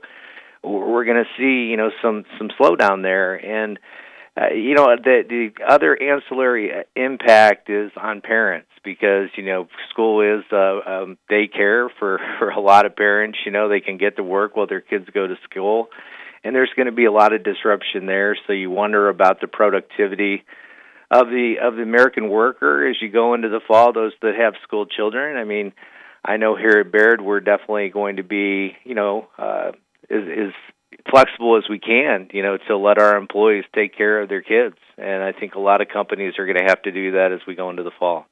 we're 0.63 1.05
going 1.05 1.23
to 1.23 1.29
see, 1.37 1.69
you 1.69 1.77
know, 1.77 1.91
some 2.01 2.23
some 2.37 2.49
slowdown 2.59 3.01
there, 3.01 3.35
and 3.35 3.79
uh, 4.37 4.53
you 4.53 4.75
know 4.75 4.95
the 4.95 5.23
the 5.27 5.65
other 5.67 6.01
ancillary 6.01 6.71
impact 6.95 7.69
is 7.69 7.91
on 7.97 8.21
parents 8.21 8.69
because 8.83 9.29
you 9.35 9.43
know 9.43 9.67
school 9.89 10.21
is 10.21 10.45
uh, 10.53 10.79
um, 10.89 11.17
daycare 11.29 11.89
for 11.99 12.19
for 12.39 12.49
a 12.49 12.59
lot 12.61 12.85
of 12.85 12.95
parents. 12.95 13.39
You 13.45 13.51
know 13.51 13.67
they 13.67 13.81
can 13.81 13.97
get 13.97 14.15
to 14.17 14.23
work 14.23 14.55
while 14.55 14.67
their 14.67 14.81
kids 14.81 15.07
go 15.13 15.27
to 15.27 15.35
school, 15.49 15.87
and 16.43 16.55
there's 16.55 16.71
going 16.75 16.85
to 16.85 16.93
be 16.93 17.05
a 17.05 17.11
lot 17.11 17.33
of 17.33 17.43
disruption 17.43 18.05
there. 18.05 18.37
So 18.47 18.53
you 18.53 18.69
wonder 18.69 19.09
about 19.09 19.41
the 19.41 19.47
productivity 19.47 20.43
of 21.11 21.27
the 21.27 21.55
of 21.61 21.75
the 21.75 21.83
American 21.83 22.29
worker 22.29 22.89
as 22.89 22.95
you 23.01 23.09
go 23.09 23.33
into 23.33 23.49
the 23.49 23.59
fall. 23.67 23.91
Those 23.91 24.13
that 24.21 24.35
have 24.35 24.53
school 24.63 24.85
children. 24.85 25.35
I 25.35 25.43
mean, 25.43 25.73
I 26.23 26.37
know 26.37 26.55
here 26.55 26.79
at 26.79 26.91
Baird 26.91 27.21
we're 27.21 27.41
definitely 27.41 27.89
going 27.89 28.15
to 28.15 28.23
be 28.23 28.77
you 28.85 28.95
know 28.95 29.27
uh, 29.37 29.71
is 30.09 30.23
is 30.27 30.53
flexible 31.09 31.57
as 31.57 31.69
we 31.69 31.79
can, 31.79 32.29
you 32.31 32.43
know, 32.43 32.57
to 32.67 32.77
let 32.77 32.99
our 32.99 33.17
employees 33.17 33.65
take 33.75 33.95
care 33.95 34.21
of 34.21 34.29
their 34.29 34.41
kids. 34.41 34.75
And 34.97 35.23
I 35.23 35.31
think 35.31 35.55
a 35.55 35.59
lot 35.59 35.81
of 35.81 35.87
companies 35.87 36.33
are 36.37 36.45
going 36.45 36.57
to 36.57 36.69
have 36.69 36.81
to 36.83 36.91
do 36.91 37.13
that 37.13 37.31
as 37.31 37.39
we 37.47 37.55
go 37.55 37.69
into 37.69 37.83
the 37.83 37.91
fall. 37.97 38.25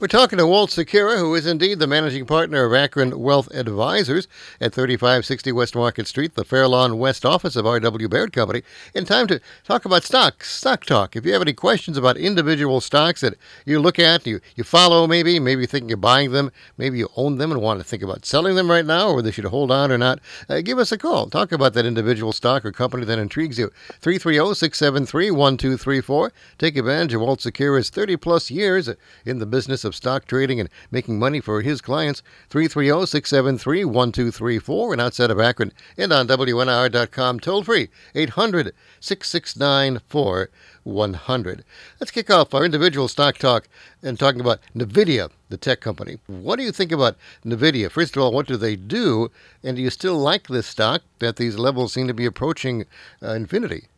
We're 0.00 0.08
talking 0.08 0.38
to 0.38 0.46
Walt 0.46 0.70
Secura, 0.70 1.18
who 1.18 1.34
is 1.34 1.46
indeed 1.46 1.78
the 1.78 1.86
managing 1.86 2.24
partner 2.24 2.64
of 2.64 2.72
Akron 2.72 3.20
Wealth 3.20 3.48
Advisors 3.54 4.26
at 4.60 4.72
3560 4.72 5.52
West 5.52 5.76
Market 5.76 6.08
Street, 6.08 6.34
the 6.34 6.46
Fairlawn 6.46 6.98
West 6.98 7.24
office 7.26 7.54
of 7.56 7.66
R.W. 7.66 8.08
Baird 8.08 8.32
Company. 8.32 8.62
In 8.94 9.04
time 9.04 9.26
to 9.28 9.40
talk 9.64 9.84
about 9.84 10.02
stocks, 10.02 10.50
stock 10.52 10.86
talk. 10.86 11.14
If 11.14 11.26
you 11.26 11.32
have 11.34 11.42
any 11.42 11.52
questions 11.52 11.96
about 11.96 12.16
individual 12.16 12.80
stocks 12.80 13.20
that 13.20 13.34
you 13.66 13.78
look 13.78 13.98
at, 13.98 14.26
you, 14.26 14.40
you 14.56 14.64
follow 14.64 15.06
maybe, 15.06 15.38
maybe 15.38 15.60
you're 15.60 15.68
thinking 15.68 15.92
of 15.92 16.00
buying 16.00 16.32
them, 16.32 16.50
maybe 16.78 16.98
you 16.98 17.08
own 17.14 17.36
them 17.36 17.52
and 17.52 17.60
want 17.60 17.78
to 17.78 17.84
think 17.84 18.02
about 18.02 18.24
selling 18.24 18.56
them 18.56 18.70
right 18.70 18.86
now, 18.86 19.08
or 19.08 19.16
whether 19.16 19.26
they 19.26 19.30
should 19.30 19.44
hold 19.44 19.70
on 19.70 19.92
or 19.92 19.98
not, 19.98 20.18
uh, 20.48 20.62
give 20.62 20.78
us 20.78 20.90
a 20.90 20.98
call. 20.98 21.28
Talk 21.28 21.52
about 21.52 21.74
that 21.74 21.86
individual 21.86 22.32
stock 22.32 22.64
or 22.64 22.72
company 22.72 23.04
that 23.04 23.18
intrigues 23.18 23.58
you. 23.58 23.70
330 24.00 24.54
673 24.54 25.30
1234. 25.30 26.32
Take 26.58 26.76
advantage 26.76 27.14
of 27.14 27.20
Walt 27.20 27.40
Secura's 27.40 27.90
30 27.90 28.16
plus 28.16 28.50
years 28.50 28.90
in 29.24 29.38
the 29.38 29.46
business 29.46 29.81
of 29.84 29.94
stock 29.94 30.26
trading 30.26 30.60
and 30.60 30.68
making 30.90 31.18
money 31.18 31.40
for 31.40 31.62
his 31.62 31.80
clients. 31.80 32.22
330 32.50 33.06
673 33.06 33.84
1234 33.84 34.92
and 34.92 35.00
outside 35.00 35.30
of 35.30 35.40
Akron 35.40 35.72
and 35.96 36.12
on 36.12 36.26
WNIR.com 36.28 37.40
toll 37.40 37.62
free 37.62 37.88
800 38.14 38.74
669 39.00 40.00
4100. 40.08 41.64
Let's 42.00 42.10
kick 42.10 42.30
off 42.30 42.54
our 42.54 42.64
individual 42.64 43.08
stock 43.08 43.38
talk 43.38 43.68
and 44.02 44.18
talking 44.18 44.40
about 44.40 44.60
NVIDIA, 44.74 45.30
the 45.48 45.56
tech 45.56 45.80
company. 45.80 46.18
What 46.26 46.56
do 46.56 46.64
you 46.64 46.72
think 46.72 46.92
about 46.92 47.16
NVIDIA? 47.44 47.90
First 47.90 48.16
of 48.16 48.22
all, 48.22 48.32
what 48.32 48.46
do 48.46 48.56
they 48.56 48.76
do? 48.76 49.30
And 49.62 49.76
do 49.76 49.82
you 49.82 49.90
still 49.90 50.18
like 50.18 50.48
this 50.48 50.66
stock 50.66 51.02
that 51.18 51.36
these 51.36 51.56
levels 51.56 51.92
seem 51.92 52.08
to 52.08 52.14
be 52.14 52.26
approaching 52.26 52.86
uh, 53.22 53.32
infinity? 53.32 53.88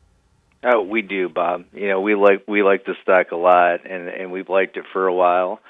Oh, 0.66 0.82
we 0.82 1.02
do, 1.02 1.28
Bob. 1.28 1.64
You 1.74 1.88
know, 1.88 2.00
we 2.00 2.14
like 2.14 2.44
we 2.48 2.62
like 2.62 2.86
the 2.86 2.94
stock 3.02 3.32
a 3.32 3.36
lot, 3.36 3.84
and 3.88 4.08
and 4.08 4.32
we've 4.32 4.48
liked 4.48 4.78
it 4.78 4.84
for 4.92 5.06
a 5.06 5.14
while. 5.14 5.60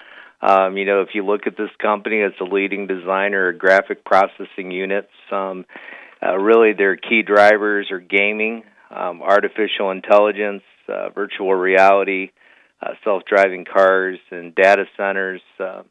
Um, 0.41 0.77
you 0.77 0.85
know, 0.85 1.01
if 1.01 1.09
you 1.15 1.25
look 1.25 1.47
at 1.47 1.57
this 1.57 1.71
company, 1.83 2.19
it's 2.19 2.41
a 2.41 2.45
leading 2.45 2.87
designer 2.87 3.49
of 3.49 3.59
graphic 3.59 4.05
processing 4.05 4.71
units. 4.71 5.11
Um, 5.33 5.65
uh, 6.23 6.37
really, 6.37 6.75
their 6.75 6.97
key 6.97 7.23
drivers 7.23 7.91
are 7.91 7.99
gaming, 7.99 8.63
um, 8.91 9.21
artificial 9.21 9.91
intelligence, 9.91 10.63
uh, 10.89 11.11
virtual 11.11 11.55
reality, 11.55 12.31
uh, 12.81 12.91
self-driving 13.03 13.65
cars, 13.65 14.19
and 14.31 14.55
data 14.55 14.85
centers. 14.97 15.41
Uh, 15.59 15.83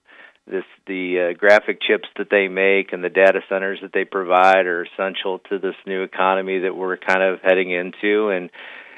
this 0.48 0.64
the 0.88 1.32
uh, 1.32 1.38
graphic 1.38 1.80
chips 1.82 2.08
that 2.18 2.28
they 2.30 2.48
make 2.48 2.94
and 2.94 3.04
the 3.04 3.10
data 3.10 3.42
centers 3.50 3.80
that 3.82 3.92
they 3.94 4.06
provide 4.06 4.66
are 4.66 4.86
essential 4.86 5.40
to 5.50 5.60
this 5.60 5.76
new 5.86 6.04
economy 6.04 6.60
that 6.60 6.76
we're 6.76 6.98
kind 6.98 7.24
of 7.24 7.40
heading 7.42 7.72
into 7.72 8.30
and 8.30 8.50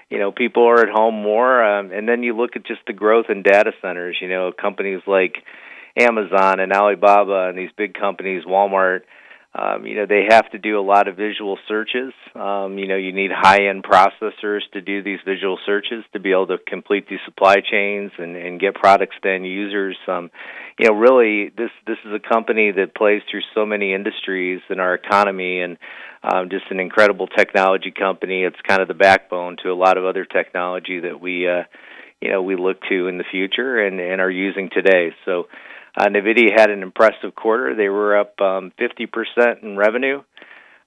you 0.09 0.19
know 0.19 0.31
people 0.31 0.67
are 0.67 0.81
at 0.81 0.89
home 0.89 1.15
more 1.15 1.63
um, 1.63 1.91
and 1.91 2.07
then 2.07 2.23
you 2.23 2.35
look 2.35 2.55
at 2.55 2.65
just 2.65 2.81
the 2.87 2.93
growth 2.93 3.25
in 3.29 3.43
data 3.43 3.71
centers 3.81 4.17
you 4.21 4.29
know 4.29 4.51
companies 4.51 5.01
like 5.07 5.43
Amazon 5.97 6.59
and 6.59 6.73
Alibaba 6.73 7.47
and 7.49 7.57
these 7.57 7.71
big 7.77 7.93
companies 7.93 8.43
Walmart 8.45 9.01
um, 9.57 9.85
you 9.85 9.95
know 9.95 10.05
they 10.05 10.25
have 10.29 10.49
to 10.51 10.57
do 10.57 10.79
a 10.79 10.81
lot 10.81 11.07
of 11.07 11.15
visual 11.15 11.57
searches 11.67 12.13
um, 12.35 12.77
you 12.77 12.87
know 12.87 12.97
you 12.97 13.13
need 13.13 13.31
high 13.33 13.67
end 13.67 13.83
processors 13.83 14.61
to 14.73 14.81
do 14.81 15.01
these 15.01 15.19
visual 15.25 15.57
searches 15.65 16.03
to 16.13 16.19
be 16.19 16.31
able 16.31 16.47
to 16.47 16.57
complete 16.67 17.07
these 17.09 17.19
supply 17.25 17.55
chains 17.55 18.11
and, 18.17 18.35
and 18.35 18.59
get 18.59 18.75
products 18.75 19.15
to 19.21 19.29
end 19.29 19.45
users 19.45 19.97
um, 20.07 20.29
you 20.77 20.87
know 20.87 20.95
really 20.95 21.49
this 21.57 21.71
this 21.87 21.97
is 22.05 22.11
a 22.13 22.33
company 22.33 22.71
that 22.71 22.95
plays 22.95 23.21
through 23.29 23.41
so 23.53 23.65
many 23.65 23.93
industries 23.93 24.61
in 24.69 24.79
our 24.79 24.93
economy 24.93 25.61
and 25.61 25.77
um, 26.25 26.49
just 26.49 26.65
an 26.71 26.79
incredible 26.79 27.27
technology 27.27 27.91
company. 27.91 28.43
It's 28.43 28.59
kind 28.67 28.81
of 28.81 28.87
the 28.87 28.93
backbone 28.93 29.57
to 29.63 29.69
a 29.69 29.75
lot 29.75 29.97
of 29.97 30.05
other 30.05 30.25
technology 30.25 31.01
that 31.01 31.19
we, 31.19 31.47
uh, 31.47 31.63
you 32.21 32.31
know, 32.31 32.41
we 32.41 32.55
look 32.55 32.77
to 32.89 33.07
in 33.07 33.17
the 33.17 33.25
future 33.29 33.85
and, 33.85 33.99
and 33.99 34.19
are 34.19 34.31
using 34.31 34.69
today. 34.73 35.11
So, 35.25 35.47
uh, 35.97 36.05
Nvidia 36.07 36.51
had 36.57 36.69
an 36.69 36.83
impressive 36.83 37.35
quarter. 37.35 37.75
They 37.75 37.89
were 37.89 38.17
up 38.17 38.39
um, 38.41 38.71
50% 38.79 39.63
in 39.63 39.77
revenue, 39.77 40.21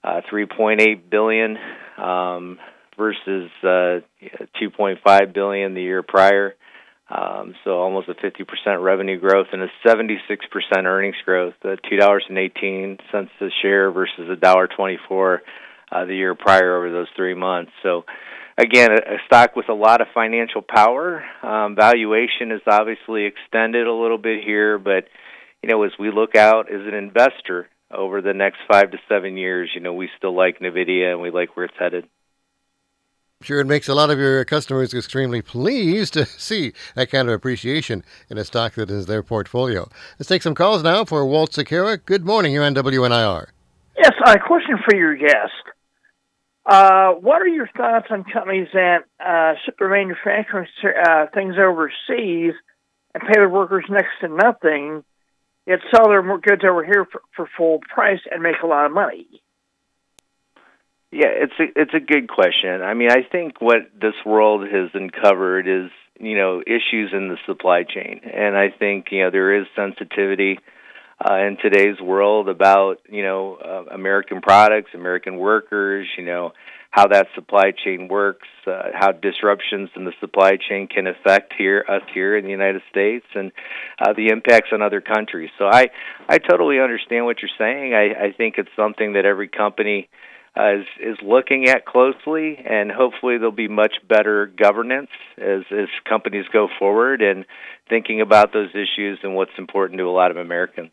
uh, 0.03 0.21
3.8 0.31 1.09
billion 1.09 1.57
um, 1.97 2.59
versus 2.97 3.49
uh, 3.63 4.01
2.5 4.61 5.33
billion 5.33 5.73
the 5.73 5.81
year 5.81 6.03
prior. 6.03 6.55
Um, 7.09 7.55
so 7.63 7.79
almost 7.79 8.07
a 8.07 8.13
50% 8.13 8.83
revenue 8.83 9.19
growth 9.19 9.47
and 9.51 9.63
a 9.63 9.69
76% 9.83 10.19
earnings 10.85 11.15
growth, 11.25 11.55
uh, 11.63 11.75
$2.18 11.91 12.99
a 13.13 13.47
share 13.63 13.91
versus 13.91 14.29
$1.24 14.29 15.37
uh, 15.91 16.05
the 16.05 16.15
year 16.15 16.35
prior 16.35 16.77
over 16.77 16.91
those 16.91 17.07
three 17.15 17.33
months. 17.33 17.71
So 17.81 18.05
again, 18.59 18.91
a, 18.91 19.15
a 19.15 19.17
stock 19.25 19.55
with 19.55 19.69
a 19.69 19.73
lot 19.73 20.01
of 20.01 20.07
financial 20.13 20.61
power. 20.61 21.23
Um, 21.41 21.75
valuation 21.75 22.51
is 22.51 22.61
obviously 22.67 23.25
extended 23.25 23.87
a 23.87 23.93
little 23.93 24.17
bit 24.17 24.43
here, 24.43 24.77
but 24.77 25.05
you 25.63 25.69
know, 25.69 25.83
as 25.83 25.91
we 25.99 26.11
look 26.11 26.35
out 26.35 26.71
as 26.71 26.81
an 26.85 26.93
investor 26.93 27.67
over 27.91 28.21
the 28.21 28.33
next 28.33 28.59
five 28.69 28.91
to 28.91 28.97
seven 29.07 29.37
years, 29.37 29.71
you 29.73 29.81
know, 29.81 29.93
we 29.93 30.09
still 30.17 30.35
like 30.35 30.59
Nvidia 30.59 31.11
and 31.11 31.21
we 31.21 31.31
like 31.31 31.55
where 31.55 31.65
it's 31.65 31.75
headed. 31.79 32.05
Sure, 33.41 33.61
it 33.61 33.67
makes 33.67 33.87
a 33.87 33.95
lot 33.95 34.09
of 34.09 34.19
your 34.19 34.43
customers 34.43 34.93
extremely 34.93 35.41
pleased 35.41 36.13
to 36.13 36.25
see 36.37 36.73
that 36.95 37.09
kind 37.09 37.29
of 37.29 37.33
appreciation 37.33 38.03
in 38.29 38.37
a 38.37 38.43
stock 38.43 38.73
that 38.75 38.89
is 38.89 39.05
their 39.05 39.23
portfolio. 39.23 39.89
Let's 40.17 40.27
take 40.27 40.41
some 40.41 40.55
calls 40.55 40.83
now 40.83 41.05
for 41.05 41.25
Walt 41.25 41.51
Secura. 41.51 42.03
Good 42.05 42.25
morning, 42.25 42.51
you're 42.51 42.65
on 42.65 42.75
WNIR. 42.75 43.47
Yes, 43.97 44.11
a 44.25 44.39
question 44.39 44.77
for 44.85 44.95
your 44.95 45.15
guest. 45.15 45.53
Uh, 46.69 47.13
what 47.13 47.41
are 47.41 47.47
your 47.47 47.67
thoughts 47.75 48.05
on 48.11 48.23
companies 48.23 48.67
that 48.73 48.99
uh, 49.19 49.53
ship 49.65 49.75
their 49.79 49.89
manufacturing 49.89 50.67
uh, 51.03 51.25
things 51.33 51.55
overseas 51.57 52.53
and 53.15 53.23
pay 53.27 53.33
their 53.33 53.49
workers 53.49 53.85
next 53.89 54.11
to 54.21 54.27
nothing, 54.27 55.03
yet 55.65 55.79
sell 55.89 56.09
their 56.09 56.21
goods 56.37 56.61
over 56.63 56.85
here 56.85 57.07
for, 57.11 57.21
for 57.35 57.49
full 57.57 57.79
price 57.91 58.19
and 58.29 58.43
make 58.43 58.57
a 58.63 58.67
lot 58.67 58.85
of 58.85 58.91
money? 58.91 59.25
Yeah, 61.11 61.29
it's 61.29 61.53
a 61.59 61.63
it's 61.75 61.93
a 61.95 61.99
good 61.99 62.29
question. 62.29 62.83
I 62.83 62.93
mean, 62.93 63.09
I 63.09 63.23
think 63.23 63.59
what 63.59 63.89
this 63.99 64.13
world 64.23 64.67
has 64.67 64.91
uncovered 64.93 65.67
is 65.67 65.89
you 66.19 66.37
know 66.37 66.61
issues 66.61 67.09
in 67.13 67.29
the 67.29 67.37
supply 67.47 67.81
chain, 67.81 68.21
and 68.31 68.55
I 68.55 68.69
think 68.69 69.07
you 69.09 69.23
know 69.23 69.31
there 69.31 69.59
is 69.59 69.65
sensitivity 69.75 70.59
uh, 71.23 71.35
in 71.35 71.57
today's 71.61 71.99
world 71.99 72.47
about 72.47 73.01
you 73.09 73.23
know 73.23 73.55
uh, 73.55 73.93
American 73.93 74.41
products, 74.41 74.91
American 74.93 75.37
workers, 75.37 76.07
you 76.17 76.25
know 76.25 76.53
how 76.91 77.07
that 77.07 77.27
supply 77.35 77.71
chain 77.71 78.07
works, 78.07 78.47
uh, 78.65 78.89
how 78.93 79.11
disruptions 79.11 79.89
in 79.95 80.05
the 80.05 80.13
supply 80.19 80.57
chain 80.57 80.87
can 80.87 81.05
affect 81.05 81.53
here 81.57 81.85
us 81.87 82.01
here 82.13 82.37
in 82.37 82.45
the 82.45 82.51
United 82.51 82.81
States, 82.89 83.25
and 83.35 83.51
uh, 83.99 84.13
the 84.13 84.29
impacts 84.29 84.69
on 84.71 84.81
other 84.81 85.01
countries. 85.01 85.49
So 85.57 85.65
I 85.65 85.89
I 86.27 86.37
totally 86.37 86.79
understand 86.79 87.25
what 87.25 87.41
you're 87.41 87.51
saying. 87.57 87.93
I 87.93 88.27
I 88.27 88.31
think 88.31 88.55
it's 88.57 88.71
something 88.75 89.13
that 89.13 89.25
every 89.25 89.49
company 89.49 90.09
uh, 90.57 90.77
is 90.77 90.85
is 90.99 91.17
looking 91.21 91.67
at 91.67 91.85
closely, 91.85 92.57
and 92.57 92.91
hopefully 92.91 93.37
there'll 93.37 93.51
be 93.51 93.67
much 93.67 93.95
better 94.07 94.47
governance 94.47 95.11
as 95.37 95.63
as 95.71 95.89
companies 96.07 96.45
go 96.51 96.69
forward 96.79 97.21
and 97.21 97.45
thinking 97.89 98.21
about 98.21 98.53
those 98.53 98.69
issues 98.71 99.19
and 99.23 99.35
what's 99.35 99.57
important 99.57 99.97
to 99.99 100.05
a 100.05 100.11
lot 100.11 100.31
of 100.31 100.37
Americans. 100.37 100.91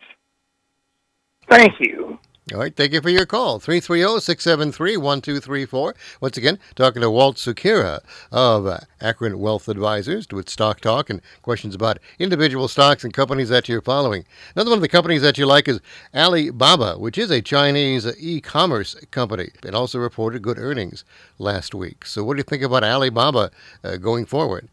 Thank 1.48 1.74
you. 1.80 2.18
All 2.54 2.60
right, 2.60 2.76
thank 2.76 2.92
you 2.92 3.00
for 3.00 3.10
your 3.10 3.26
call. 3.26 3.58
330 3.58 4.20
673 4.20 4.96
1234. 4.96 5.94
Once 6.20 6.36
again, 6.36 6.60
talking 6.76 7.02
to 7.02 7.10
Walt 7.10 7.38
Sukira 7.38 8.04
of 8.30 8.66
uh, 8.66 8.78
Akron 9.00 9.40
Wealth 9.40 9.68
Advisors 9.68 10.28
with 10.30 10.48
Stock 10.48 10.80
Talk 10.80 11.10
and 11.10 11.20
questions 11.42 11.74
about 11.74 11.98
individual 12.20 12.68
stocks 12.68 13.02
and 13.02 13.12
companies 13.12 13.48
that 13.48 13.68
you're 13.68 13.82
following. 13.82 14.24
Another 14.54 14.70
one 14.70 14.78
of 14.78 14.82
the 14.82 14.88
companies 14.88 15.22
that 15.22 15.38
you 15.38 15.44
like 15.44 15.66
is 15.66 15.80
Alibaba, 16.14 17.00
which 17.00 17.18
is 17.18 17.32
a 17.32 17.42
Chinese 17.42 18.06
e 18.16 18.40
commerce 18.40 18.94
company. 19.10 19.48
It 19.64 19.74
also 19.74 19.98
reported 19.98 20.42
good 20.42 20.56
earnings 20.56 21.04
last 21.40 21.74
week. 21.74 22.06
So, 22.06 22.22
what 22.22 22.34
do 22.34 22.38
you 22.38 22.44
think 22.44 22.62
about 22.62 22.84
Alibaba 22.84 23.50
uh, 23.82 23.96
going 23.96 24.24
forward? 24.24 24.68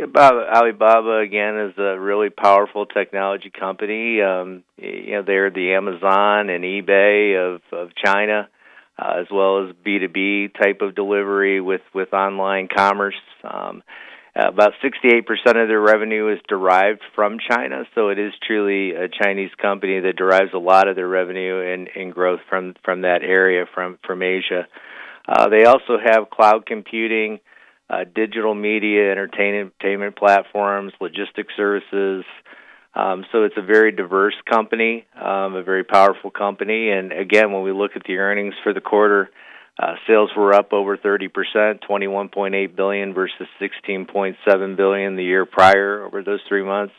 Alibaba 0.00 1.18
again 1.18 1.70
is 1.70 1.78
a 1.78 1.98
really 1.98 2.30
powerful 2.30 2.86
technology 2.86 3.50
company. 3.50 4.20
Um, 4.20 4.64
you 4.76 5.12
know, 5.12 5.22
they're 5.22 5.50
the 5.50 5.74
Amazon 5.74 6.50
and 6.50 6.64
eBay 6.64 7.54
of 7.54 7.60
of 7.72 7.90
China, 8.04 8.48
uh, 8.98 9.20
as 9.20 9.26
well 9.30 9.64
as 9.64 9.76
B 9.84 9.98
two 10.00 10.08
B 10.08 10.48
type 10.48 10.80
of 10.80 10.94
delivery 10.94 11.60
with 11.60 11.82
with 11.94 12.12
online 12.12 12.68
commerce. 12.74 13.20
Um, 13.44 13.82
about 14.36 14.72
68% 14.82 15.22
of 15.62 15.68
their 15.68 15.80
revenue 15.80 16.32
is 16.32 16.40
derived 16.48 17.02
from 17.14 17.38
China, 17.38 17.84
so 17.94 18.08
it 18.08 18.18
is 18.18 18.32
truly 18.44 18.90
a 18.90 19.06
Chinese 19.06 19.52
company 19.62 20.00
that 20.00 20.16
derives 20.16 20.52
a 20.52 20.58
lot 20.58 20.88
of 20.88 20.96
their 20.96 21.06
revenue 21.06 21.72
and, 21.72 21.88
and 21.94 22.12
growth 22.12 22.40
from 22.50 22.74
from 22.84 23.02
that 23.02 23.22
area 23.22 23.64
from 23.72 23.98
from 24.04 24.22
Asia. 24.22 24.66
Uh, 25.28 25.48
they 25.48 25.64
also 25.64 25.98
have 26.04 26.30
cloud 26.30 26.66
computing 26.66 27.38
uh, 27.90 28.04
digital 28.14 28.54
media, 28.54 29.10
entertainment 29.10 30.16
platforms, 30.16 30.92
logistics 31.00 31.52
services. 31.56 32.24
Um, 32.94 33.24
so 33.32 33.42
it's 33.42 33.56
a 33.56 33.62
very 33.62 33.92
diverse 33.92 34.34
company, 34.48 35.04
um, 35.16 35.54
a 35.54 35.62
very 35.62 35.84
powerful 35.84 36.30
company. 36.30 36.90
And 36.90 37.12
again, 37.12 37.52
when 37.52 37.62
we 37.62 37.72
look 37.72 37.92
at 37.96 38.04
the 38.06 38.16
earnings 38.16 38.54
for 38.62 38.72
the 38.72 38.80
quarter, 38.80 39.30
uh, 39.76 39.94
sales 40.06 40.30
were 40.36 40.54
up 40.54 40.72
over 40.72 40.96
30%, 40.96 41.28
21.8 41.88 42.76
billion 42.76 43.12
versus 43.12 43.48
16.7 43.60 44.76
billion 44.76 45.16
the 45.16 45.24
year 45.24 45.44
prior 45.44 46.04
over 46.04 46.22
those 46.22 46.40
three 46.48 46.62
months. 46.62 46.94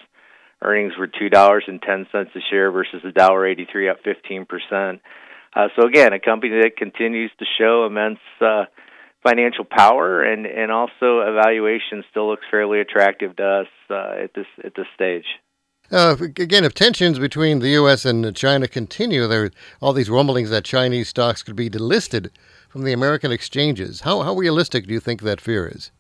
Earnings 0.62 0.94
were 0.98 1.08
two 1.08 1.30
dollars 1.30 1.63
and 1.68 1.82
ten 1.82 2.08
cents 2.12 2.32
a 2.36 2.39
share 2.50 2.72
versus 2.72 3.01
a 3.06 3.12
dollar 3.12 3.46
eighty-three, 3.46 3.89
up 3.89 3.98
15%. 4.04 5.00
Uh, 5.56 5.68
so 5.75 5.86
again, 5.86 6.12
a 6.12 6.20
company 6.20 6.62
that 6.62 6.77
continues 6.77 7.32
to 7.39 7.46
show 7.58 7.86
immense 7.86 8.20
uh, 8.42 8.65
financial 9.25 9.65
power, 9.65 10.22
and 10.22 10.46
and 10.46 10.72
also 10.72 11.22
evaluation 11.22 12.03
still 12.10 12.29
looks 12.29 12.46
fairly 12.51 12.79
attractive 12.79 13.36
to 13.38 13.44
us 13.44 13.67
uh, 13.89 14.24
at 14.24 14.34
this 14.34 14.48
at 14.63 14.74
this 14.75 14.88
stage. 14.94 15.25
Uh, 15.91 16.15
again, 16.20 16.63
if 16.63 16.74
tensions 16.74 17.20
between 17.20 17.60
the 17.60 17.70
U.S. 17.70 18.05
and 18.05 18.36
China 18.36 18.67
continue, 18.67 19.27
there 19.27 19.46
are 19.46 19.51
all 19.82 19.94
these 19.94 20.10
rumblings 20.10 20.50
that 20.50 20.63
Chinese 20.63 21.10
stocks 21.10 21.44
could 21.44 21.55
be 21.55 21.70
delisted 21.70 22.32
from 22.70 22.84
the 22.84 22.94
American 22.94 23.32
exchanges. 23.32 24.01
How 24.01 24.22
how 24.22 24.36
realistic 24.36 24.88
do 24.88 24.94
you 24.94 25.00
think 25.00 25.22
that 25.22 25.41
fear 25.41 25.67
is? 25.67 25.91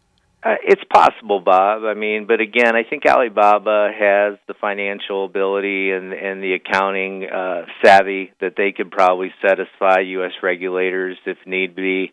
Uh, 0.43 0.55
it's 0.63 0.83
possible, 0.93 1.39
Bob. 1.39 1.83
I 1.83 1.95
mean, 1.95 2.27
but 2.27 2.39
again, 2.39 2.75
I 2.75 2.83
think 2.87 3.03
Alibaba 3.07 3.89
has 3.91 4.37
the 4.47 4.53
financial 4.53 5.25
ability 5.25 5.91
and 5.91 6.13
and 6.13 6.43
the 6.43 6.53
accounting 6.53 7.25
uh, 7.25 7.65
savvy 7.83 8.31
that 8.41 8.53
they 8.55 8.71
could 8.71 8.91
probably 8.91 9.33
satisfy 9.41 10.01
U.S. 10.01 10.33
regulators 10.43 11.17
if 11.25 11.37
need 11.47 11.75
be. 11.75 12.11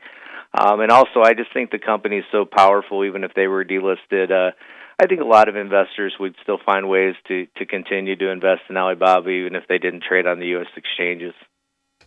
Um, 0.54 0.80
and 0.80 0.90
also, 0.90 1.20
I 1.22 1.34
just 1.34 1.52
think 1.52 1.70
the 1.70 1.78
company 1.78 2.18
is 2.18 2.24
so 2.30 2.44
powerful, 2.44 3.04
even 3.04 3.24
if 3.24 3.32
they 3.34 3.46
were 3.46 3.64
delisted. 3.64 4.30
Uh, 4.30 4.52
I 5.00 5.06
think 5.06 5.20
a 5.20 5.24
lot 5.24 5.48
of 5.48 5.56
investors 5.56 6.14
would 6.20 6.34
still 6.42 6.58
find 6.64 6.88
ways 6.88 7.14
to, 7.28 7.46
to 7.56 7.66
continue 7.66 8.16
to 8.16 8.30
invest 8.30 8.62
in 8.68 8.76
Alibaba, 8.76 9.28
even 9.30 9.54
if 9.54 9.64
they 9.68 9.78
didn't 9.78 10.04
trade 10.06 10.26
on 10.26 10.38
the 10.38 10.46
U.S. 10.48 10.68
exchanges. 10.76 11.34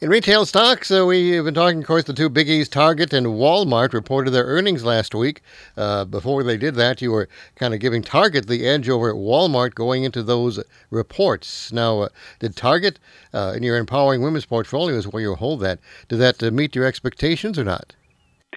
In 0.01 0.09
retail 0.09 0.45
stocks, 0.45 0.91
uh, 0.91 1.05
we've 1.05 1.43
been 1.45 1.53
talking, 1.53 1.79
of 1.79 1.87
course, 1.87 2.03
the 2.03 2.13
two 2.13 2.29
biggies, 2.29 2.69
Target 2.69 3.13
and 3.13 3.27
Walmart, 3.27 3.93
reported 3.93 4.31
their 4.31 4.43
earnings 4.43 4.83
last 4.83 5.15
week. 5.15 5.41
Uh, 5.77 6.03
before 6.03 6.43
they 6.43 6.57
did 6.57 6.75
that, 6.75 7.01
you 7.01 7.11
were 7.11 7.29
kind 7.55 7.73
of 7.73 7.79
giving 7.79 8.01
Target 8.01 8.47
the 8.47 8.67
edge 8.67 8.89
over 8.89 9.13
Walmart 9.13 9.73
going 9.73 10.03
into 10.03 10.21
those 10.21 10.61
reports. 10.89 11.71
Now, 11.71 12.01
uh, 12.01 12.09
did 12.39 12.57
Target, 12.57 12.99
uh, 13.33 13.53
in 13.55 13.63
your 13.63 13.77
empowering 13.77 14.21
women's 14.21 14.45
portfolios 14.45 15.07
where 15.07 15.21
you 15.21 15.33
hold 15.33 15.61
that, 15.61 15.79
did 16.09 16.17
that 16.17 16.43
uh, 16.43 16.51
meet 16.51 16.75
your 16.75 16.85
expectations 16.85 17.57
or 17.57 17.63
not? 17.63 17.95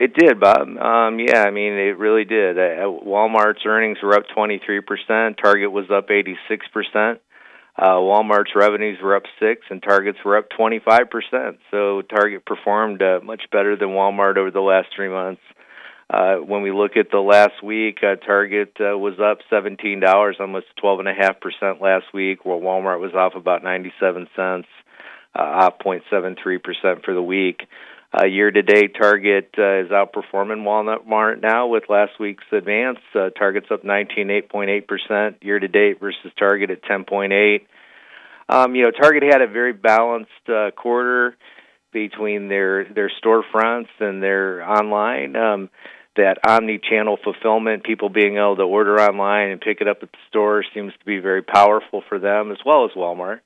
It 0.00 0.14
did, 0.14 0.38
Bob. 0.38 0.69
Um, 0.69 1.19
yeah, 1.19 1.43
I 1.43 1.50
mean, 1.50 1.73
it 1.73 1.99
really 1.99 2.25
did. 2.25 2.57
Uh, 2.57 2.87
Walmart's 2.87 3.67
earnings 3.67 3.99
were 4.00 4.14
up 4.14 4.25
23%. 4.37 5.37
Target 5.43 5.73
was 5.73 5.87
up 5.90 6.09
86%. 6.09 7.19
Uh, 7.76 7.95
Walmart's 7.95 8.55
revenues 8.55 8.99
were 9.02 9.17
up 9.17 9.25
six, 9.40 9.62
and 9.71 9.83
Target's 9.83 10.19
were 10.25 10.37
up 10.37 10.49
25%. 10.57 11.59
So 11.70 12.03
Target 12.03 12.44
performed 12.44 13.03
uh, 13.03 13.20
much 13.25 13.42
better 13.51 13.77
than 13.77 13.88
Walmart 13.88 14.37
over 14.37 14.53
the 14.53 14.61
last 14.61 14.88
three 14.94 15.09
months. 15.09 15.42
Uh, 16.11 16.37
when 16.37 16.62
we 16.62 16.73
look 16.73 16.96
at 16.96 17.11
the 17.11 17.18
last 17.18 17.62
week, 17.62 17.99
uh, 18.03 18.16
Target 18.25 18.73
uh, 18.81 18.96
was 18.96 19.14
up 19.20 19.38
$17, 19.53 20.40
almost 20.40 20.66
12.5% 20.83 21.81
last 21.81 22.07
week, 22.14 22.44
while 22.44 22.61
Walmart 22.61 23.01
was 23.01 23.14
off 23.14 23.35
about 23.35 23.62
97 23.62 24.29
cents, 24.35 24.68
uh, 25.38 25.42
up 25.42 25.81
0.73% 25.83 27.05
for 27.05 27.14
the 27.14 27.23
week. 27.23 27.62
Uh, 28.16 28.25
year 28.25 28.51
to 28.51 28.62
date, 28.62 28.94
Target 28.99 29.51
uh, 29.59 29.81
is 29.81 29.88
outperforming 29.88 30.64
Walmart 30.64 31.42
now 31.42 31.66
with 31.66 31.85
last 31.90 32.12
week's 32.18 32.44
advance. 32.53 32.99
Uh, 33.14 33.29
Target's 33.31 33.71
up 33.71 33.83
19.8% 33.85 35.35
year 35.42 35.59
to 35.59 35.68
date 35.68 36.01
versus 36.01 36.33
Target 36.38 36.71
at 36.71 36.83
10.8. 36.85 37.66
Um, 38.49 38.75
you 38.75 38.85
know, 38.85 38.90
Target 38.90 39.25
had 39.25 39.42
a 39.42 39.47
very 39.47 39.75
balanced 39.75 40.31
uh, 40.49 40.71
quarter 40.71 41.37
between 41.92 42.49
their 42.49 42.85
their 42.85 43.11
storefronts 43.23 43.88
and 44.01 44.23
their 44.23 44.62
online. 44.62 45.37
Um, 45.37 45.71
that 46.16 46.38
omni-channel 46.44 47.16
fulfillment, 47.23 47.85
people 47.85 48.09
being 48.09 48.38
able 48.38 48.57
to 48.57 48.62
order 48.62 49.01
online 49.01 49.51
and 49.51 49.61
pick 49.61 49.81
it 49.81 49.87
up 49.87 49.99
at 50.03 50.11
the 50.11 50.18
store, 50.29 50.64
seems 50.75 50.92
to 50.99 51.05
be 51.05 51.21
very 51.21 51.42
powerful 51.42 52.03
for 52.09 52.18
them 52.18 52.51
as 52.51 52.59
well 52.66 52.85
as 52.85 52.90
Walmart. 52.97 53.38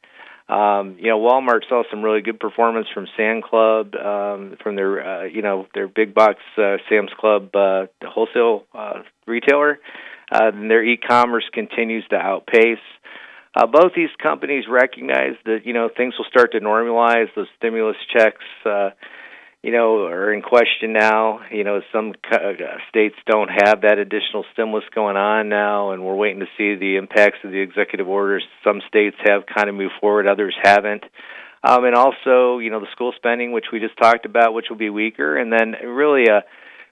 Um, 0.53 0.97
you 0.99 1.09
know, 1.09 1.19
Walmart 1.19 1.67
saw 1.67 1.83
some 1.91 2.03
really 2.03 2.21
good 2.21 2.39
performance 2.39 2.87
from 2.93 3.07
Sam's 3.17 3.45
Club, 3.49 3.95
um, 3.95 4.57
from 4.63 4.77
their 4.77 5.01
uh, 5.01 5.25
you 5.25 5.41
know 5.41 5.67
their 5.75 5.89
big 5.89 6.13
box 6.13 6.41
uh, 6.59 6.77
Sam's 6.91 7.11
Club 7.19 7.57
uh, 7.57 7.87
wholesale 8.05 8.65
uh, 8.75 9.03
retailer. 9.27 9.79
Uh, 10.31 10.51
and 10.53 10.71
their 10.71 10.83
e-commerce 10.83 11.45
continues 11.53 12.05
to 12.09 12.17
outpace. 12.17 12.79
Uh, 13.55 13.67
both 13.67 13.93
these 13.95 14.09
companies 14.23 14.65
recognize 14.69 15.37
that 15.45 15.61
you 15.65 15.73
know 15.73 15.89
things 15.95 16.15
will 16.19 16.27
start 16.27 16.53
to 16.53 16.61
normalize. 16.61 17.29
Those 17.35 17.49
stimulus 17.57 17.97
checks. 18.15 18.45
Uh, 18.67 18.91
you 19.63 19.71
know, 19.71 20.07
are 20.07 20.33
in 20.33 20.43
question 20.43 20.93
now. 20.93 21.41
You 21.51 21.63
know, 21.63 21.81
some 21.93 22.13
uh, 22.31 22.37
states 22.89 23.15
don't 23.27 23.49
have 23.49 23.83
that 23.83 23.99
additional 23.99 24.45
stimulus 24.53 24.85
going 24.95 25.17
on 25.17 25.49
now, 25.49 25.93
and 25.93 26.05
we're 26.05 26.17
waiting 26.17 26.41
to 26.41 26.47
see 26.59 26.75
the 26.75 26.97
impacts 26.97 27.39
of 27.45 27.53
the 27.53 27.61
executive 27.61 28.09
orders. 28.09 28.43
Some 28.65 28.81
states 28.89 29.17
have 29.25 29.43
kind 29.47 29.69
of 29.69 29.77
moved 29.77 29.95
forward, 30.01 30.27
others 30.27 30.57
haven't. 30.61 31.05
Um, 31.65 31.85
and 31.85 31.95
also, 31.95 32.59
you 32.59 32.71
know, 32.71 32.81
the 32.81 32.91
school 32.91 33.13
spending, 33.15 33.53
which 33.53 33.67
we 33.73 33.79
just 33.79 33.97
talked 33.97 34.27
about, 34.27 34.53
which 34.53 34.67
will 34.69 34.79
be 34.79 34.91
weaker, 34.91 35.37
and 35.37 35.53
then 35.53 35.75
really 35.89 36.25
a 36.27 36.43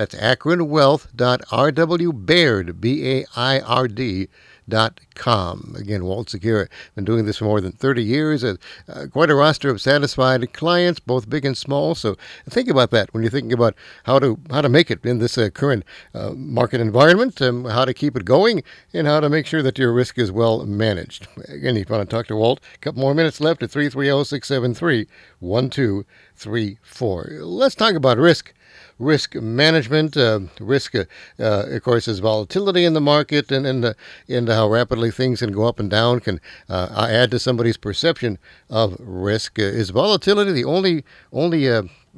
That's 0.00 0.14
akronwealth.rwbaird, 0.14 2.80
B-A-I-R-D, 2.80 4.28
dot 4.66 5.00
com. 5.14 5.74
Again, 5.76 6.06
Walt 6.06 6.28
Secura 6.28 6.68
been 6.94 7.04
doing 7.04 7.26
this 7.26 7.36
for 7.36 7.44
more 7.44 7.60
than 7.60 7.72
30 7.72 8.02
years. 8.02 8.42
Uh, 8.42 8.54
uh, 8.88 9.08
quite 9.12 9.28
a 9.28 9.34
roster 9.34 9.68
of 9.68 9.78
satisfied 9.78 10.54
clients, 10.54 11.00
both 11.00 11.28
big 11.28 11.44
and 11.44 11.54
small. 11.54 11.94
So 11.94 12.16
think 12.48 12.70
about 12.70 12.92
that 12.92 13.12
when 13.12 13.22
you're 13.22 13.30
thinking 13.30 13.52
about 13.52 13.74
how 14.04 14.18
to 14.20 14.40
how 14.48 14.62
to 14.62 14.70
make 14.70 14.90
it 14.90 15.04
in 15.04 15.18
this 15.18 15.36
uh, 15.36 15.50
current 15.50 15.84
uh, 16.14 16.30
market 16.30 16.80
environment, 16.80 17.42
um, 17.42 17.66
how 17.66 17.84
to 17.84 17.92
keep 17.92 18.16
it 18.16 18.24
going, 18.24 18.62
and 18.94 19.06
how 19.06 19.20
to 19.20 19.28
make 19.28 19.44
sure 19.44 19.62
that 19.62 19.78
your 19.78 19.92
risk 19.92 20.16
is 20.16 20.32
well 20.32 20.64
managed. 20.64 21.28
Again, 21.46 21.76
if 21.76 21.90
you 21.90 21.94
want 21.94 22.08
to 22.08 22.16
talk 22.16 22.26
to 22.28 22.36
Walt, 22.36 22.58
a 22.74 22.78
couple 22.78 23.02
more 23.02 23.12
minutes 23.12 23.38
left 23.38 23.62
at 23.62 23.70
330 23.70 24.24
673 24.24 25.06
1234. 25.40 27.28
Let's 27.42 27.74
talk 27.74 27.94
about 27.94 28.16
risk 28.16 28.54
risk 29.00 29.34
management. 29.34 30.16
Uh, 30.16 30.40
risk, 30.60 30.94
uh, 30.94 31.04
uh, 31.40 31.64
of 31.68 31.82
course, 31.82 32.06
is 32.06 32.20
volatility 32.20 32.84
in 32.84 32.94
the 32.94 33.00
market, 33.00 33.50
and 33.50 33.66
and, 33.66 33.84
uh, 33.84 33.94
and 34.28 34.48
how 34.48 34.68
rapidly 34.68 35.10
things 35.10 35.40
can 35.40 35.52
go 35.52 35.66
up 35.66 35.80
and 35.80 35.90
down 35.90 36.20
can 36.20 36.40
uh, 36.68 37.08
add 37.10 37.30
to 37.32 37.38
somebody's 37.38 37.76
perception 37.76 38.38
of 38.68 38.96
risk. 39.00 39.58
Is 39.58 39.90
volatility 39.90 40.52
the 40.52 40.64
only 40.64 41.04
only 41.32 41.68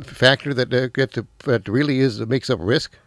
factor 0.02 0.52
that 0.52 0.70
to, 0.70 1.26
that 1.44 1.68
really 1.68 2.00
is 2.00 2.20
makes 2.26 2.50
up 2.50 2.58
risk? 2.60 2.98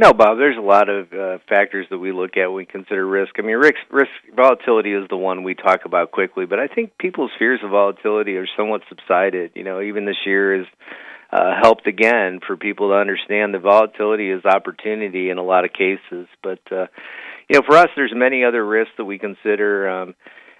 No, 0.00 0.14
Bob. 0.14 0.38
There's 0.38 0.56
a 0.56 0.62
lot 0.62 0.88
of 0.88 1.12
uh, 1.12 1.38
factors 1.46 1.86
that 1.90 1.98
we 1.98 2.10
look 2.10 2.38
at 2.38 2.46
when 2.46 2.56
we 2.56 2.64
consider 2.64 3.06
risk. 3.06 3.34
I 3.38 3.42
mean, 3.42 3.56
risk, 3.56 3.76
risk 3.90 4.10
volatility 4.34 4.94
is 4.94 5.06
the 5.10 5.16
one 5.18 5.42
we 5.42 5.54
talk 5.54 5.84
about 5.84 6.10
quickly, 6.10 6.46
but 6.46 6.58
I 6.58 6.68
think 6.68 6.96
people's 6.98 7.32
fears 7.38 7.60
of 7.62 7.72
volatility 7.72 8.36
are 8.36 8.46
somewhat 8.56 8.80
subsided. 8.88 9.50
You 9.54 9.62
know, 9.62 9.82
even 9.82 10.06
this 10.06 10.16
year 10.24 10.58
is 10.58 10.66
uh, 11.32 11.54
helped 11.60 11.86
again 11.86 12.40
for 12.46 12.56
people 12.56 12.88
to 12.88 12.94
understand 12.94 13.54
the 13.54 13.58
volatility 13.58 14.30
is 14.30 14.44
opportunity 14.44 15.30
in 15.30 15.38
a 15.38 15.42
lot 15.42 15.64
of 15.64 15.72
cases. 15.72 16.26
But 16.42 16.60
uh, 16.70 16.86
you 17.48 17.58
know, 17.58 17.62
for 17.66 17.76
us, 17.76 17.88
there's 17.96 18.12
many 18.14 18.44
other 18.44 18.64
risks 18.64 18.94
that 18.98 19.04
we 19.04 19.18
consider. 19.18 19.88
Um, 19.88 20.14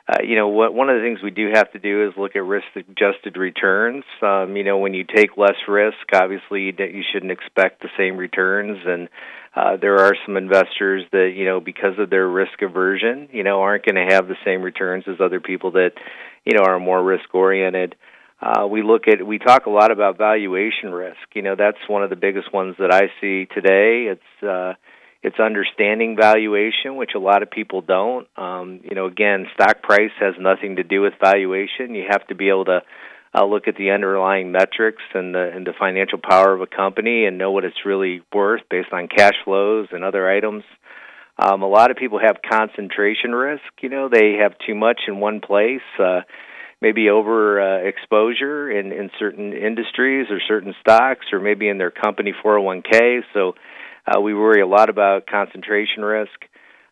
uh, 0.08 0.22
you 0.24 0.34
know, 0.34 0.48
what 0.48 0.74
one 0.74 0.88
of 0.88 0.96
the 0.96 1.02
things 1.02 1.22
we 1.22 1.30
do 1.30 1.50
have 1.54 1.70
to 1.72 1.78
do 1.78 2.08
is 2.08 2.14
look 2.16 2.34
at 2.34 2.42
risk-adjusted 2.42 3.36
returns. 3.36 4.02
Um, 4.22 4.56
you 4.56 4.64
know, 4.64 4.78
when 4.78 4.92
you 4.92 5.04
take 5.04 5.36
less 5.36 5.54
risk, 5.68 5.98
obviously 6.12 6.62
you, 6.62 6.72
you 6.78 7.02
shouldn't 7.12 7.30
expect 7.30 7.80
the 7.80 7.90
same 7.96 8.16
returns, 8.16 8.78
and 8.84 9.08
uh, 9.54 9.76
there 9.76 9.98
are 9.98 10.14
some 10.26 10.36
investors 10.36 11.04
that 11.12 11.32
you 11.36 11.44
know, 11.44 11.60
because 11.60 11.98
of 11.98 12.10
their 12.10 12.26
risk 12.26 12.60
aversion, 12.60 13.28
you 13.30 13.44
know, 13.44 13.60
aren't 13.60 13.84
going 13.84 13.94
to 13.94 14.12
have 14.12 14.26
the 14.26 14.36
same 14.44 14.62
returns 14.62 15.04
as 15.06 15.20
other 15.20 15.38
people 15.40 15.72
that 15.72 15.92
you 16.44 16.56
know 16.56 16.64
are 16.64 16.80
more 16.80 17.02
risk-oriented. 17.02 17.94
Uh, 18.42 18.66
we 18.66 18.82
look 18.82 19.06
at 19.06 19.24
we 19.26 19.38
talk 19.38 19.66
a 19.66 19.70
lot 19.70 19.90
about 19.90 20.16
valuation 20.16 20.92
risk. 20.92 21.18
You 21.34 21.42
know, 21.42 21.56
that's 21.56 21.78
one 21.88 22.02
of 22.02 22.10
the 22.10 22.16
biggest 22.16 22.52
ones 22.52 22.76
that 22.78 22.92
I 22.92 23.10
see 23.20 23.46
today. 23.46 24.06
It's 24.10 24.42
uh, 24.42 24.74
it's 25.22 25.38
understanding 25.38 26.16
valuation, 26.18 26.96
which 26.96 27.10
a 27.14 27.18
lot 27.18 27.42
of 27.42 27.50
people 27.50 27.82
don't. 27.82 28.26
Um, 28.36 28.80
you 28.82 28.94
know, 28.94 29.06
again, 29.06 29.46
stock 29.52 29.82
price 29.82 30.12
has 30.18 30.34
nothing 30.40 30.76
to 30.76 30.82
do 30.82 31.02
with 31.02 31.12
valuation. 31.22 31.94
You 31.94 32.06
have 32.10 32.26
to 32.28 32.34
be 32.34 32.48
able 32.48 32.64
to 32.66 32.80
uh, 33.34 33.44
look 33.44 33.68
at 33.68 33.76
the 33.76 33.90
underlying 33.90 34.52
metrics 34.52 35.02
and 35.12 35.34
the 35.34 35.50
and 35.54 35.66
the 35.66 35.74
financial 35.78 36.18
power 36.18 36.54
of 36.54 36.62
a 36.62 36.66
company 36.66 37.26
and 37.26 37.36
know 37.36 37.52
what 37.52 37.64
it's 37.64 37.84
really 37.84 38.22
worth 38.32 38.62
based 38.70 38.92
on 38.92 39.08
cash 39.08 39.36
flows 39.44 39.88
and 39.92 40.02
other 40.02 40.28
items. 40.28 40.64
Um, 41.38 41.62
a 41.62 41.68
lot 41.68 41.90
of 41.90 41.98
people 41.98 42.18
have 42.18 42.36
concentration 42.48 43.32
risk. 43.32 43.62
You 43.82 43.90
know, 43.90 44.08
they 44.08 44.38
have 44.42 44.52
too 44.66 44.74
much 44.74 45.02
in 45.08 45.20
one 45.20 45.40
place. 45.40 45.80
Uh, 45.98 46.20
maybe 46.80 47.10
over 47.10 47.60
uh, 47.60 47.88
exposure 47.88 48.70
in, 48.70 48.92
in 48.92 49.10
certain 49.18 49.52
industries 49.52 50.26
or 50.30 50.40
certain 50.48 50.74
stocks 50.80 51.26
or 51.32 51.40
maybe 51.40 51.68
in 51.68 51.78
their 51.78 51.90
company 51.90 52.32
401k. 52.44 53.20
So 53.34 53.54
uh, 54.06 54.20
we 54.20 54.34
worry 54.34 54.62
a 54.62 54.66
lot 54.66 54.88
about 54.88 55.26
concentration 55.26 56.02
risk. 56.02 56.30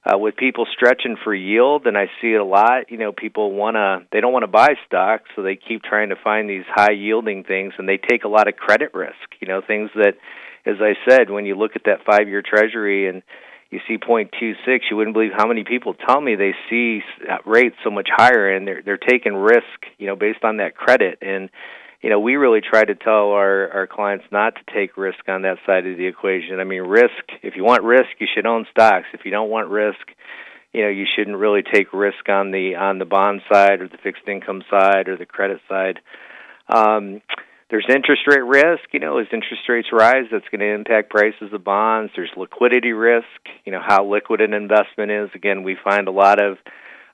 Uh, 0.05 0.17
with 0.17 0.37
people 0.37 0.65
stretching 0.73 1.17
for 1.23 1.35
yield, 1.35 1.87
and 1.87 1.99
I 1.99 2.07
see 2.23 2.29
it 2.29 2.41
a 2.41 2.45
lot. 2.45 2.91
You 2.91 2.97
know, 2.97 3.13
people 3.13 3.53
wanna 3.53 4.07
they 4.11 4.21
don't 4.21 4.33
want 4.33 4.45
to 4.45 4.47
buy 4.47 4.75
stocks, 4.87 5.25
so 5.35 5.43
they 5.43 5.57
keep 5.57 5.83
trying 5.83 6.11
to 6.11 6.17
find 6.17 6.49
these 6.49 6.65
high 6.67 6.93
yielding 6.93 7.45
things, 7.45 7.75
and 7.77 7.87
they 7.87 7.99
take 7.99 8.25
a 8.25 8.29
lot 8.29 8.49
of 8.49 8.57
credit 8.57 8.95
risk. 8.95 9.17
You 9.41 9.49
know, 9.49 9.61
things 9.61 9.91
that, 9.97 10.15
as 10.65 10.77
I 10.81 10.95
said, 11.07 11.29
when 11.29 11.45
you 11.45 11.57
look 11.57 11.73
at 11.75 11.83
that 11.87 12.07
five 12.07 12.29
year 12.29 12.43
Treasury 12.43 13.09
and 13.09 13.23
you 13.71 13.81
see 13.87 13.99
0.26, 13.99 14.57
you 14.91 14.97
wouldn't 14.97 15.15
believe 15.15 15.33
how 15.37 15.47
many 15.47 15.63
people 15.63 15.95
tell 15.95 16.21
me 16.21 16.37
they 16.37 16.55
see 16.71 17.01
rates 17.45 17.77
so 17.85 17.91
much 17.91 18.09
higher 18.11 18.55
and 18.55 18.67
they're 18.67 18.83
they're 18.83 18.97
taking 18.97 19.35
risk, 19.35 19.85
you 19.99 20.07
know, 20.07 20.17
based 20.17 20.43
on 20.43 20.57
that 20.57 20.75
credit. 20.75 21.19
And 21.21 21.51
you 22.03 22.11
know, 22.11 22.21
we 22.21 22.37
really 22.37 22.61
try 22.61 22.85
to 22.85 22.95
tell 22.95 23.33
our 23.33 23.71
our 23.71 23.87
clients 23.87 24.25
not 24.31 24.55
to 24.55 24.75
take 24.75 24.97
risk 24.97 25.29
on 25.29 25.43
that 25.43 25.59
side 25.67 25.87
of 25.87 25.99
the 25.99 26.07
equation. 26.07 26.61
I 26.61 26.65
mean, 26.65 26.83
risk. 26.83 27.13
If 27.43 27.57
you 27.57 27.65
want 27.65 27.83
risk, 27.83 28.09
you 28.19 28.27
should 28.35 28.47
own 28.47 28.67
stocks. 28.71 29.07
If 29.13 29.25
you 29.25 29.31
don't 29.31 29.51
want 29.51 29.69
risk, 29.69 30.01
you 30.73 30.83
know, 30.83 30.89
you 30.89 31.05
shouldn't 31.17 31.37
really 31.37 31.63
take 31.63 31.93
risk 31.93 32.29
on 32.29 32.51
the 32.53 32.77
on 32.77 32.99
the 32.99 33.05
bond 33.05 33.43
side 33.53 33.83
or 33.83 33.89
the 33.89 33.99
fixed 34.03 34.27
income 34.27 34.63
side 34.71 35.09
or 35.09 35.17
the 35.17 35.27
credit 35.27 35.61
side. 35.69 35.99
Um, 36.69 37.21
there's 37.71 37.87
interest 37.89 38.23
rate 38.27 38.45
risk. 38.45 38.85
You 38.93 39.01
know, 39.01 39.19
as 39.19 39.27
interest 39.33 39.63
rates 39.69 39.89
rise, 39.93 40.25
that's 40.31 40.49
going 40.51 40.61
to 40.61 40.75
impact 40.75 41.11
prices 41.11 41.53
of 41.53 41.65
bonds. 41.65 42.13
There's 42.17 42.31
liquidity 42.37 42.93
risk. 42.93 43.27
You 43.65 43.73
know, 43.73 43.83
how 43.85 44.07
liquid 44.07 44.41
an 44.41 44.55
investment 44.55 45.11
is. 45.11 45.31
Again, 45.35 45.63
we 45.63 45.77
find 45.83 46.09
a 46.09 46.13
lot 46.13 46.41
of 46.41 46.59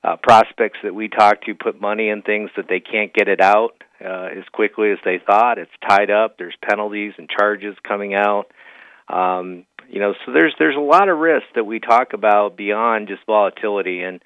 uh, 0.03 0.15
prospects 0.21 0.79
that 0.83 0.93
we 0.93 1.09
talk 1.09 1.41
to 1.43 1.55
put 1.55 1.81
money 1.81 2.09
in 2.09 2.21
things 2.21 2.51
that 2.55 2.65
they 2.69 2.79
can't 2.79 3.13
get 3.13 3.27
it 3.27 3.41
out 3.41 3.83
uh, 3.99 4.29
as 4.37 4.43
quickly 4.51 4.91
as 4.91 4.99
they 5.03 5.19
thought. 5.25 5.57
It's 5.57 5.71
tied 5.87 6.11
up. 6.11 6.37
There's 6.37 6.55
penalties 6.61 7.13
and 7.17 7.29
charges 7.29 7.75
coming 7.87 8.13
out. 8.13 8.45
Um, 9.09 9.65
you 9.89 9.99
know, 9.99 10.13
so 10.25 10.31
there's 10.31 10.53
there's 10.57 10.75
a 10.75 10.79
lot 10.79 11.09
of 11.09 11.17
risk 11.17 11.45
that 11.55 11.65
we 11.65 11.79
talk 11.79 12.13
about 12.13 12.57
beyond 12.57 13.07
just 13.07 13.25
volatility 13.25 14.01
and 14.01 14.21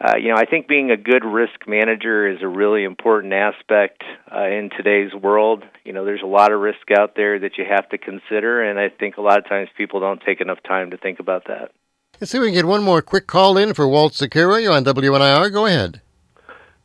uh, 0.00 0.16
you 0.16 0.28
know, 0.28 0.36
I 0.36 0.44
think 0.44 0.68
being 0.68 0.92
a 0.92 0.96
good 0.96 1.24
risk 1.24 1.66
manager 1.66 2.28
is 2.28 2.38
a 2.40 2.46
really 2.46 2.84
important 2.84 3.32
aspect 3.32 4.02
uh, 4.32 4.44
in 4.44 4.70
today's 4.76 5.12
world. 5.12 5.64
You 5.84 5.92
know, 5.92 6.04
there's 6.04 6.22
a 6.22 6.26
lot 6.26 6.52
of 6.52 6.60
risk 6.60 6.90
out 6.96 7.16
there 7.16 7.40
that 7.40 7.58
you 7.58 7.64
have 7.68 7.88
to 7.88 7.98
consider, 7.98 8.62
and 8.62 8.78
I 8.78 8.90
think 8.90 9.16
a 9.16 9.20
lot 9.20 9.38
of 9.38 9.48
times 9.48 9.68
people 9.76 9.98
don't 9.98 10.22
take 10.24 10.40
enough 10.40 10.62
time 10.62 10.90
to 10.90 10.96
think 10.96 11.18
about 11.18 11.46
that. 11.48 11.72
Let's 12.20 12.30
see 12.30 12.38
if 12.38 12.42
we 12.42 12.48
can 12.48 12.54
get 12.54 12.64
one 12.64 12.84
more 12.84 13.02
quick 13.02 13.26
call 13.26 13.56
in 13.56 13.74
for 13.74 13.88
Walt 13.88 14.12
Secura. 14.12 14.62
You're 14.62 14.72
on 14.72 14.84
WNIR. 14.84 15.52
Go 15.52 15.66
ahead. 15.66 16.00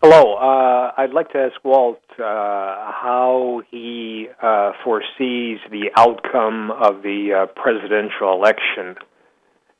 Hello. 0.02 0.34
Uh, 0.34 0.92
I'd 0.98 1.14
like 1.14 1.32
to 1.32 1.38
ask 1.38 1.64
Walt 1.64 2.02
uh, 2.20 2.24
how 2.24 3.62
he 3.70 4.28
uh, 4.42 4.72
foresees 4.84 5.60
the 5.72 5.92
outcome 5.96 6.72
of 6.72 7.04
the 7.04 7.44
uh, 7.44 7.46
presidential 7.62 8.34
election 8.34 8.96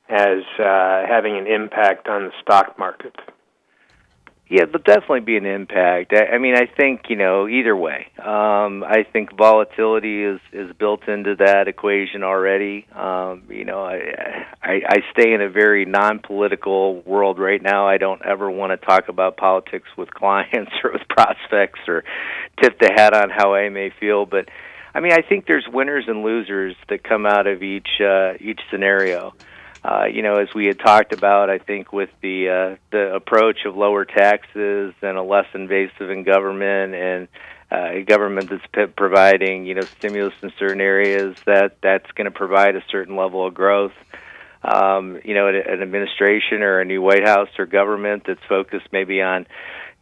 as 0.10 0.44
uh, 0.60 1.04
having 1.08 1.38
an 1.38 1.48
impact 1.48 2.08
on 2.08 2.26
the 2.26 2.32
stock 2.42 2.78
market. 2.78 3.16
Yeah, 4.50 4.66
there'll 4.66 4.84
definitely 4.84 5.22
be 5.22 5.38
an 5.38 5.46
impact. 5.46 6.14
I, 6.14 6.36
I 6.36 6.38
mean, 6.38 6.56
I 6.56 6.68
think 6.68 7.06
you 7.10 7.16
know 7.16 7.48
either 7.48 7.76
way. 7.76 8.08
Um, 8.20 8.84
I 8.84 9.04
think 9.12 9.36
volatility 9.36 10.24
is 10.24 10.40
is 10.52 10.72
built 10.78 11.08
into 11.08 11.36
that 11.38 11.68
equation 11.68 12.24
already. 12.24 12.86
Um, 12.94 13.44
you 13.50 13.64
know, 13.64 13.84
I, 13.84 14.46
I 14.62 14.82
I 14.88 14.98
stay 15.12 15.34
in 15.34 15.42
a 15.42 15.50
very 15.50 15.86
non-political 15.86 17.02
world 17.02 17.40
right 17.40 17.62
now. 17.62 17.88
I 17.88 17.98
don't 17.98 18.22
ever 18.24 18.52
want 18.52 18.80
to 18.80 18.86
talk 18.86 19.08
about 19.08 19.38
politics 19.38 19.88
with 19.98 20.14
clients 20.14 20.74
or 20.84 20.92
with 20.92 21.08
prospects 21.10 21.80
or 21.88 22.04
tip 22.62 22.78
the 22.80 22.92
hat 22.96 23.16
on 23.16 23.30
how 23.30 23.54
I 23.56 23.70
may 23.70 23.92
feel, 24.00 24.26
but. 24.26 24.50
I 24.96 25.00
mean, 25.00 25.12
I 25.12 25.24
think 25.28 25.48
there's 25.48 25.66
winners 25.68 26.06
and 26.08 26.22
losers 26.22 26.76
that 26.88 27.04
come 27.04 27.26
out 27.26 27.48
of 27.48 27.64
each 27.64 28.00
uh, 28.00 28.34
each 28.40 28.60
scenario. 28.70 29.30
Uh, 29.30 29.44
you 30.06 30.22
know, 30.22 30.38
as 30.38 30.48
we 30.56 30.66
had 30.66 30.80
talked 30.80 31.14
about, 31.14 31.50
I 31.50 31.58
think 31.58 31.92
with 31.92 32.10
the 32.22 32.50
uh, 32.50 32.76
the 32.92 33.14
approach 33.14 33.66
of 33.66 33.76
lower 33.76 34.06
taxes 34.06 34.94
and 35.02 35.18
a 35.18 35.24
less 35.24 35.48
invasive 35.54 36.10
in 36.10 36.24
government 36.24 36.96
and 36.96 37.28
uh, 37.70 38.00
a 38.00 38.04
government 38.04 38.50
that's 38.50 38.94
providing 38.96 39.66
you 39.66 39.76
know 39.76 39.82
stimulus 39.82 40.34
in 40.42 40.54
certain 40.58 40.80
areas, 40.80 41.36
that 41.46 41.78
that's 41.82 42.10
going 42.12 42.26
to 42.26 42.32
provide 42.32 42.76
a 42.76 42.84
certain 42.92 43.16
level 43.16 43.46
of 43.46 43.54
growth. 43.54 43.94
Um, 44.64 45.20
you 45.26 45.34
know, 45.34 45.48
an 45.48 45.82
administration 45.82 46.62
or 46.62 46.80
a 46.80 46.86
new 46.86 47.02
White 47.02 47.28
House 47.28 47.50
or 47.60 47.66
government 47.66 48.24
that's 48.26 48.44
focused 48.48 48.88
maybe 48.94 49.22
on 49.22 49.46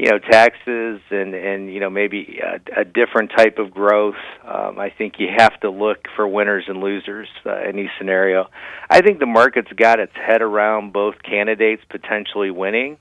you 0.02 0.10
know 0.10 0.18
taxes 0.18 1.00
and 1.12 1.36
and 1.36 1.72
you 1.72 1.80
know 1.80 1.92
maybe 1.92 2.40
a, 2.44 2.82
a 2.82 2.84
different 2.84 3.32
type 3.38 3.60
of 3.60 3.70
growth. 3.70 4.16
Um, 4.44 4.80
I 4.80 4.90
think 4.90 5.20
you 5.20 5.28
have 5.38 5.60
to 5.60 5.70
look 5.70 6.08
for 6.16 6.28
winners 6.28 6.64
and 6.68 6.80
losers 6.80 7.28
uh, 7.46 7.70
in 7.70 7.78
each 7.78 7.92
scenario. 8.00 8.48
I 8.90 9.02
think 9.02 9.20
the 9.20 9.28
market's 9.28 9.72
got 9.74 10.00
its 10.00 10.14
head 10.16 10.42
around 10.42 10.92
both 10.92 11.22
candidates 11.22 11.84
potentially 11.88 12.50
winning. 12.50 12.98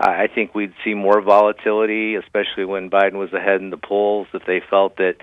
Uh, 0.00 0.10
I 0.10 0.26
think 0.34 0.52
we'd 0.52 0.74
see 0.84 0.94
more 0.94 1.20
volatility, 1.20 2.16
especially 2.16 2.64
when 2.64 2.90
Biden 2.90 3.14
was 3.14 3.32
ahead 3.32 3.60
in 3.60 3.70
the 3.70 3.76
polls. 3.76 4.26
If 4.34 4.42
they 4.44 4.60
felt 4.68 4.96
that 4.96 5.18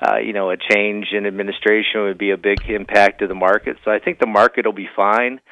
uh, 0.00 0.16
you 0.16 0.32
know 0.32 0.50
a 0.50 0.56
change 0.56 1.08
in 1.12 1.26
administration 1.26 2.04
would 2.04 2.16
be 2.16 2.30
a 2.30 2.38
big 2.38 2.62
impact 2.70 3.18
to 3.18 3.26
the 3.26 3.34
market, 3.34 3.76
so 3.84 3.90
I 3.90 3.98
think 3.98 4.18
the 4.18 4.26
market 4.26 4.64
will 4.64 4.72
be 4.72 4.88
fine 4.96 5.42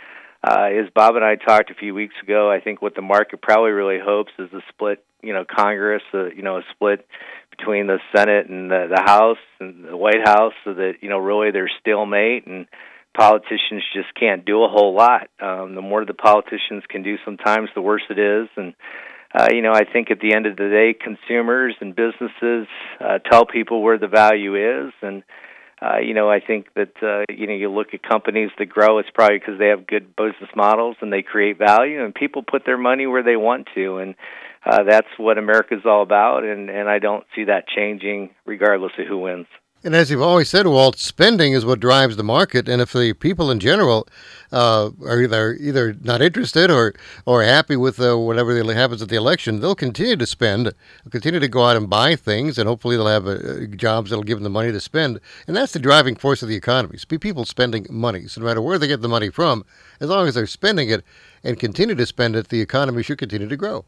uh, 0.48 0.68
as 0.70 0.90
Bob 0.94 1.16
and 1.16 1.24
I 1.24 1.36
talked 1.36 1.70
a 1.70 1.74
few 1.74 1.94
weeks 1.94 2.14
ago, 2.22 2.50
I 2.50 2.60
think 2.60 2.80
what 2.80 2.94
the 2.94 3.02
market 3.02 3.42
probably 3.42 3.72
really 3.72 3.98
hopes 4.02 4.32
is 4.38 4.50
a 4.54 4.60
split, 4.70 5.04
you 5.22 5.34
know, 5.34 5.44
Congress, 5.44 6.02
uh, 6.14 6.26
you 6.26 6.42
know, 6.42 6.56
a 6.56 6.62
split 6.72 7.06
between 7.50 7.86
the 7.86 7.98
Senate 8.16 8.48
and 8.48 8.70
the, 8.70 8.88
the 8.94 9.02
House 9.04 9.36
and 9.60 9.84
the 9.84 9.96
White 9.96 10.24
House, 10.24 10.54
so 10.64 10.72
that 10.74 10.94
you 11.02 11.10
know 11.10 11.18
really 11.18 11.50
there's 11.50 11.72
stalemate 11.80 12.46
and 12.46 12.66
politicians 13.14 13.82
just 13.92 14.14
can't 14.18 14.46
do 14.46 14.62
a 14.62 14.68
whole 14.68 14.94
lot. 14.94 15.28
Um, 15.40 15.74
the 15.74 15.82
more 15.82 16.04
the 16.04 16.14
politicians 16.14 16.84
can 16.88 17.02
do, 17.02 17.16
sometimes 17.24 17.68
the 17.74 17.82
worse 17.82 18.04
it 18.08 18.18
is, 18.18 18.48
and 18.56 18.74
uh, 19.34 19.48
you 19.52 19.60
know, 19.60 19.72
I 19.72 19.84
think 19.84 20.10
at 20.10 20.20
the 20.20 20.34
end 20.34 20.46
of 20.46 20.56
the 20.56 20.68
day, 20.70 20.94
consumers 20.98 21.74
and 21.80 21.94
businesses 21.94 22.66
uh, 23.00 23.18
tell 23.30 23.44
people 23.44 23.82
where 23.82 23.98
the 23.98 24.08
value 24.08 24.86
is, 24.86 24.92
and 25.02 25.22
uh, 25.80 25.98
you 25.98 26.14
know, 26.14 26.28
I 26.28 26.40
think 26.40 26.74
that 26.74 26.92
uh, 27.02 27.32
you 27.32 27.46
know 27.46 27.54
you 27.54 27.70
look 27.70 27.94
at 27.94 28.02
companies 28.02 28.50
that 28.58 28.66
grow. 28.66 28.98
It's 28.98 29.10
probably 29.14 29.38
because 29.38 29.58
they 29.58 29.68
have 29.68 29.86
good 29.86 30.16
business 30.16 30.50
models 30.56 30.96
and 31.00 31.12
they 31.12 31.22
create 31.22 31.58
value, 31.58 32.04
and 32.04 32.14
people 32.14 32.42
put 32.42 32.64
their 32.66 32.78
money 32.78 33.06
where 33.06 33.22
they 33.22 33.36
want 33.36 33.68
to, 33.74 33.98
and 33.98 34.14
uh, 34.66 34.82
that's 34.82 35.08
what 35.16 35.38
America's 35.38 35.84
all 35.84 36.02
about. 36.02 36.44
And 36.44 36.68
and 36.68 36.88
I 36.88 36.98
don't 36.98 37.24
see 37.34 37.44
that 37.44 37.68
changing 37.68 38.30
regardless 38.44 38.92
of 38.98 39.06
who 39.06 39.18
wins. 39.18 39.46
And 39.84 39.94
as 39.94 40.10
you've 40.10 40.20
always 40.20 40.48
said, 40.48 40.66
Walt, 40.66 40.98
spending 40.98 41.52
is 41.52 41.64
what 41.64 41.78
drives 41.78 42.16
the 42.16 42.24
market. 42.24 42.68
And 42.68 42.82
if 42.82 42.92
the 42.92 43.12
people 43.12 43.48
in 43.48 43.60
general 43.60 44.08
uh, 44.50 44.90
are 45.06 45.22
either 45.22 45.54
either 45.54 45.94
not 46.02 46.20
interested 46.20 46.68
or 46.68 46.94
or 47.26 47.44
happy 47.44 47.76
with 47.76 48.00
uh, 48.00 48.18
whatever 48.18 48.60
happens 48.74 49.02
at 49.02 49.08
the 49.08 49.14
election, 49.14 49.60
they'll 49.60 49.76
continue 49.76 50.16
to 50.16 50.26
spend, 50.26 50.72
continue 51.10 51.38
to 51.38 51.46
go 51.46 51.64
out 51.64 51.76
and 51.76 51.88
buy 51.88 52.16
things, 52.16 52.58
and 52.58 52.68
hopefully 52.68 52.96
they'll 52.96 53.06
have 53.06 53.28
uh, 53.28 53.66
jobs 53.76 54.10
that'll 54.10 54.24
give 54.24 54.38
them 54.38 54.44
the 54.44 54.50
money 54.50 54.72
to 54.72 54.80
spend. 54.80 55.20
And 55.46 55.56
that's 55.56 55.72
the 55.74 55.78
driving 55.78 56.16
force 56.16 56.42
of 56.42 56.48
the 56.48 56.56
economy: 56.56 56.94
it's 56.94 57.04
people 57.04 57.44
spending 57.44 57.86
money. 57.88 58.26
So 58.26 58.40
no 58.40 58.48
matter 58.48 58.60
where 58.60 58.78
they 58.78 58.88
get 58.88 59.00
the 59.00 59.08
money 59.08 59.30
from, 59.30 59.64
as 60.00 60.08
long 60.08 60.26
as 60.26 60.34
they're 60.34 60.48
spending 60.48 60.90
it 60.90 61.04
and 61.44 61.56
continue 61.56 61.94
to 61.94 62.06
spend 62.06 62.34
it, 62.34 62.48
the 62.48 62.60
economy 62.60 63.04
should 63.04 63.18
continue 63.18 63.48
to 63.48 63.56
grow. 63.56 63.84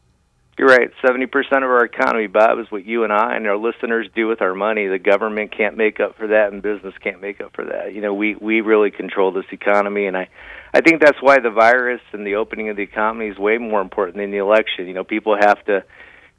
You're 0.61 0.69
right. 0.69 0.91
70% 1.03 1.25
of 1.25 1.63
our 1.63 1.83
economy, 1.83 2.27
Bob, 2.27 2.59
is 2.59 2.67
what 2.69 2.85
you 2.85 3.03
and 3.03 3.11
I 3.11 3.35
and 3.35 3.47
our 3.47 3.57
listeners 3.57 4.07
do 4.15 4.27
with 4.27 4.43
our 4.43 4.53
money. 4.53 4.85
The 4.85 4.99
government 4.99 5.57
can't 5.57 5.75
make 5.75 5.99
up 5.99 6.15
for 6.19 6.27
that, 6.27 6.53
and 6.53 6.61
business 6.61 6.93
can't 7.03 7.19
make 7.19 7.41
up 7.41 7.55
for 7.55 7.65
that. 7.65 7.95
You 7.95 8.01
know, 8.01 8.13
we 8.13 8.35
we 8.35 8.61
really 8.61 8.91
control 8.91 9.31
this 9.31 9.47
economy, 9.51 10.05
and 10.05 10.15
I 10.15 10.29
I 10.71 10.81
think 10.81 11.01
that's 11.01 11.17
why 11.19 11.39
the 11.39 11.49
virus 11.49 12.01
and 12.13 12.27
the 12.27 12.35
opening 12.35 12.69
of 12.69 12.77
the 12.77 12.83
economy 12.83 13.29
is 13.29 13.39
way 13.39 13.57
more 13.57 13.81
important 13.81 14.17
than 14.17 14.29
the 14.29 14.37
election. 14.37 14.85
You 14.85 14.93
know, 14.93 15.03
people 15.03 15.35
have 15.35 15.65
to 15.65 15.83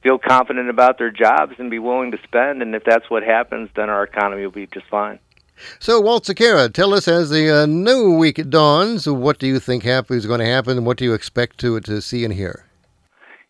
feel 0.05 0.21
confident 0.21 0.71
about 0.71 0.99
their 0.99 1.11
jobs 1.11 1.55
and 1.59 1.69
be 1.69 1.81
willing 1.81 2.13
to 2.13 2.19
spend, 2.23 2.63
and 2.63 2.77
if 2.77 2.85
that's 2.85 3.11
what 3.11 3.25
happens, 3.25 3.71
then 3.75 3.91
our 3.91 4.05
economy 4.05 4.45
will 4.45 4.53
be 4.53 4.69
just 4.69 4.87
fine. 4.87 5.19
So, 5.81 6.01
Walt 6.01 6.27
Sequeira, 6.27 6.73
tell 6.73 6.95
us 6.95 7.09
as 7.09 7.31
the 7.31 7.63
uh, 7.63 7.67
new 7.67 8.17
week 8.17 8.49
dawns, 8.49 9.09
what 9.09 9.41
do 9.41 9.49
you 9.49 9.59
think 9.59 9.85
is 9.85 10.27
going 10.27 10.39
to 10.39 10.47
happen, 10.47 10.77
and 10.77 10.87
what 10.87 10.97
do 10.97 11.05
you 11.05 11.13
expect 11.13 11.59
to 11.59 11.81
to 11.81 12.01
see 12.01 12.25
and 12.25 12.35
hear? 12.35 12.67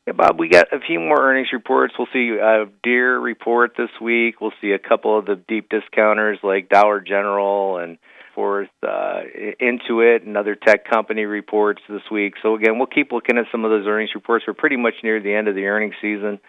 Yeah, 0.07 0.15
Bob, 0.15 0.41
we 0.41 0.49
got 0.49 0.73
a 0.73 0.81
few 0.81 0.99
more 0.99 1.23
earnings 1.23 1.53
reports. 1.53 1.95
We'll 1.97 2.09
see 2.13 2.37
a 2.37 2.67
Deere 2.83 3.21
report 3.21 3.75
this 3.77 3.91
week. 4.01 4.41
We'll 4.41 4.53
see 4.61 4.73
a 4.73 4.79
couple 4.79 5.17
of 5.17 5.27
the 5.27 5.37
deep 5.37 5.69
discounters 5.69 6.39
like 6.43 6.69
Dollar 6.69 7.01
General 7.01 7.79
and 7.79 7.99
forth 8.35 8.69
uh, 8.83 9.21
Intuit 9.61 10.27
and 10.27 10.37
other 10.37 10.57
tech 10.57 10.91
company 10.91 11.25
reports 11.25 11.83
this 11.89 12.03
week. 12.11 12.35
So 12.43 12.57
again, 12.57 12.79
we'll 12.79 12.89
keep 12.89 13.13
looking 13.13 13.39
at 13.39 13.45
some 13.53 13.65
of 13.65 13.71
those 13.71 13.87
earnings 13.87 14.11
reports. 14.17 14.45
We're 14.45 14.55
pretty 14.55 14.77
much 14.77 14.95
near 15.05 15.21
the 15.21 15.35
end 15.35 15.47
of 15.47 15.55
the 15.55 15.67
earnings 15.67 15.95
season. 16.03 16.41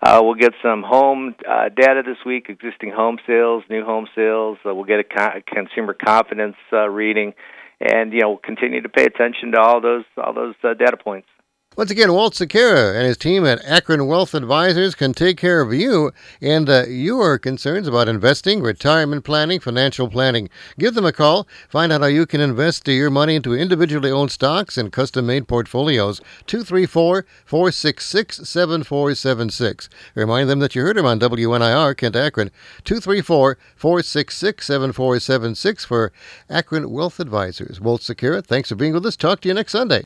Uh, 0.00 0.20
we'll 0.22 0.34
get 0.34 0.54
some 0.62 0.82
home 0.82 1.34
uh, 1.46 1.68
data 1.68 2.02
this 2.06 2.18
week: 2.24 2.46
existing 2.48 2.92
home 2.92 3.18
sales, 3.26 3.62
new 3.68 3.84
home 3.84 4.06
sales. 4.14 4.56
Uh, 4.64 4.74
we'll 4.74 4.84
get 4.84 5.00
a 5.00 5.04
co- 5.04 5.42
consumer 5.46 5.92
confidence 5.92 6.56
uh, 6.72 6.88
reading, 6.88 7.34
and 7.78 8.14
you 8.14 8.20
know 8.20 8.30
we'll 8.30 8.38
continue 8.38 8.80
to 8.80 8.88
pay 8.88 9.04
attention 9.04 9.52
to 9.52 9.60
all 9.60 9.82
those 9.82 10.04
all 10.16 10.32
those 10.32 10.54
uh, 10.64 10.72
data 10.72 10.96
points. 10.96 11.28
Once 11.74 11.90
again, 11.90 12.12
Walt 12.12 12.34
Sequeira 12.34 12.94
and 12.94 13.06
his 13.06 13.16
team 13.16 13.46
at 13.46 13.64
Akron 13.64 14.06
Wealth 14.06 14.34
Advisors 14.34 14.94
can 14.94 15.14
take 15.14 15.38
care 15.38 15.62
of 15.62 15.72
you 15.72 16.12
and 16.42 16.68
uh, 16.68 16.84
your 16.84 17.38
concerns 17.38 17.88
about 17.88 18.10
investing, 18.10 18.60
retirement 18.60 19.24
planning, 19.24 19.58
financial 19.58 20.06
planning. 20.06 20.50
Give 20.78 20.92
them 20.92 21.06
a 21.06 21.14
call. 21.14 21.48
Find 21.70 21.90
out 21.90 22.02
how 22.02 22.08
you 22.08 22.26
can 22.26 22.42
invest 22.42 22.86
your 22.88 23.08
money 23.08 23.36
into 23.36 23.54
individually 23.54 24.10
owned 24.10 24.30
stocks 24.30 24.76
and 24.76 24.92
custom 24.92 25.24
made 25.24 25.48
portfolios. 25.48 26.20
234 26.46 27.24
466 27.46 28.46
7476. 28.46 29.88
Remind 30.14 30.50
them 30.50 30.58
that 30.58 30.74
you 30.74 30.82
heard 30.82 30.98
him 30.98 31.06
on 31.06 31.18
WNIR 31.18 31.96
Kent 31.96 32.16
Akron. 32.16 32.50
234 32.84 33.56
466 33.76 34.66
7476 34.66 35.86
for 35.86 36.12
Akron 36.50 36.90
Wealth 36.90 37.18
Advisors. 37.18 37.80
Walt 37.80 38.02
Sequeira, 38.02 38.44
thanks 38.44 38.68
for 38.68 38.74
being 38.74 38.92
with 38.92 39.06
us. 39.06 39.16
Talk 39.16 39.40
to 39.40 39.48
you 39.48 39.54
next 39.54 39.72
Sunday. 39.72 40.02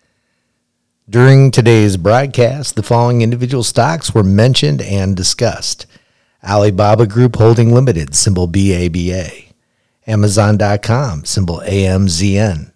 During 1.09 1.53
today's 1.53 1.97
broadcast, 1.97 2.75
the 2.75 2.83
following 2.83 3.23
individual 3.23 3.63
stocks 3.63 4.13
were 4.13 4.25
mentioned 4.25 4.83
and 4.83 5.17
discussed 5.17 5.87
Alibaba 6.43 7.07
Group 7.07 7.37
Holding 7.37 7.73
Limited, 7.73 8.17
symbol 8.17 8.49
BABA, 8.49 9.31
Amazon.com, 10.09 11.25
symbol 11.25 11.61
AMZN, 11.65 12.73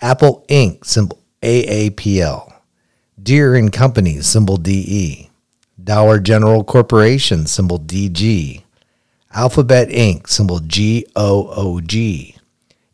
Apple 0.00 0.46
Inc., 0.48 0.86
symbol 0.86 1.18
AAPL, 1.42 2.54
Deere 3.22 3.56
and 3.56 3.70
Company, 3.70 4.22
symbol 4.22 4.56
DE, 4.56 5.28
Dollar 5.84 6.18
General 6.18 6.64
Corporation, 6.64 7.44
symbol 7.46 7.78
DG, 7.78 8.62
Alphabet 9.34 9.90
Inc., 9.90 10.28
symbol 10.28 10.60
GOOG, 10.60 12.40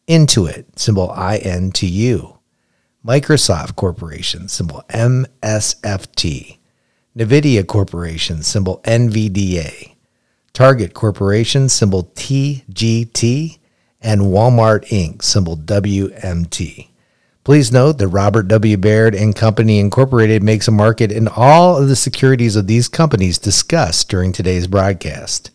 Intuit, 0.09 0.65
symbol 0.75 1.09
INTU. 1.11 2.37
Microsoft 3.05 3.75
Corporation, 3.75 4.47
symbol 4.47 4.85
MSFT, 4.91 6.59
NVIDIA 7.17 7.67
Corporation, 7.67 8.45
symbol 8.45 8.81
NVDA, 8.85 9.97
Target 10.53 10.95
Corporation, 10.95 11.69
symbol 11.69 12.05
TGT, 12.15 13.59
and 14.01 14.21
Walmart 14.23 14.87
Inc., 14.91 15.23
symbol 15.23 15.57
WMT. 15.57 16.89
Please 17.43 17.73
note 17.73 17.99
that 17.99 18.07
Robert 18.07 18.47
W. 18.47 18.77
Baird 18.77 19.17
and 19.17 19.35
Company 19.35 19.81
Incorporated 19.81 20.45
makes 20.45 20.69
a 20.69 20.73
market 20.73 21.11
in 21.11 21.27
all 21.27 21.77
of 21.77 21.89
the 21.89 21.97
securities 21.97 22.55
of 22.55 22.69
these 22.69 22.87
companies 22.87 23.37
discussed 23.37 24.09
during 24.09 24.31
today's 24.31 24.69
broadcast. 24.69 25.51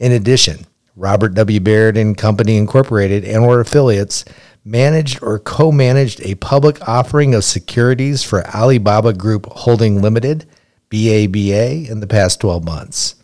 In 0.00 0.10
addition, 0.10 0.66
Robert 0.96 1.34
W. 1.34 1.60
Baird 1.60 1.96
and 1.96 2.18
Company 2.18 2.56
Incorporated 2.56 3.24
and 3.24 3.44
or 3.44 3.60
affiliates 3.60 4.24
managed 4.64 5.22
or 5.22 5.38
co 5.38 5.72
managed 5.72 6.20
a 6.22 6.34
public 6.36 6.86
offering 6.88 7.34
of 7.34 7.44
securities 7.44 8.22
for 8.22 8.46
Alibaba 8.48 9.12
Group 9.12 9.46
Holding 9.46 10.02
Limited, 10.02 10.46
BABA, 10.90 11.90
in 11.90 12.00
the 12.00 12.06
past 12.06 12.40
12 12.40 12.64
months. 12.64 13.14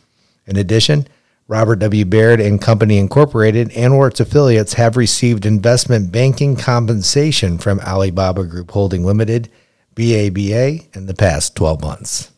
In 0.46 0.56
addition, 0.56 1.06
Robert 1.46 1.76
W. 1.76 2.04
Baird 2.04 2.40
and 2.40 2.60
Company 2.60 2.98
Incorporated 2.98 3.70
and 3.72 3.92
or 3.92 4.08
its 4.08 4.20
affiliates 4.20 4.74
have 4.74 4.96
received 4.96 5.44
investment 5.44 6.10
banking 6.10 6.56
compensation 6.56 7.58
from 7.58 7.80
Alibaba 7.80 8.44
Group 8.44 8.70
Holding 8.70 9.04
Limited, 9.04 9.50
BABA, 9.94 10.96
in 10.96 11.06
the 11.06 11.14
past 11.14 11.54
12 11.54 11.80
months. 11.82 12.30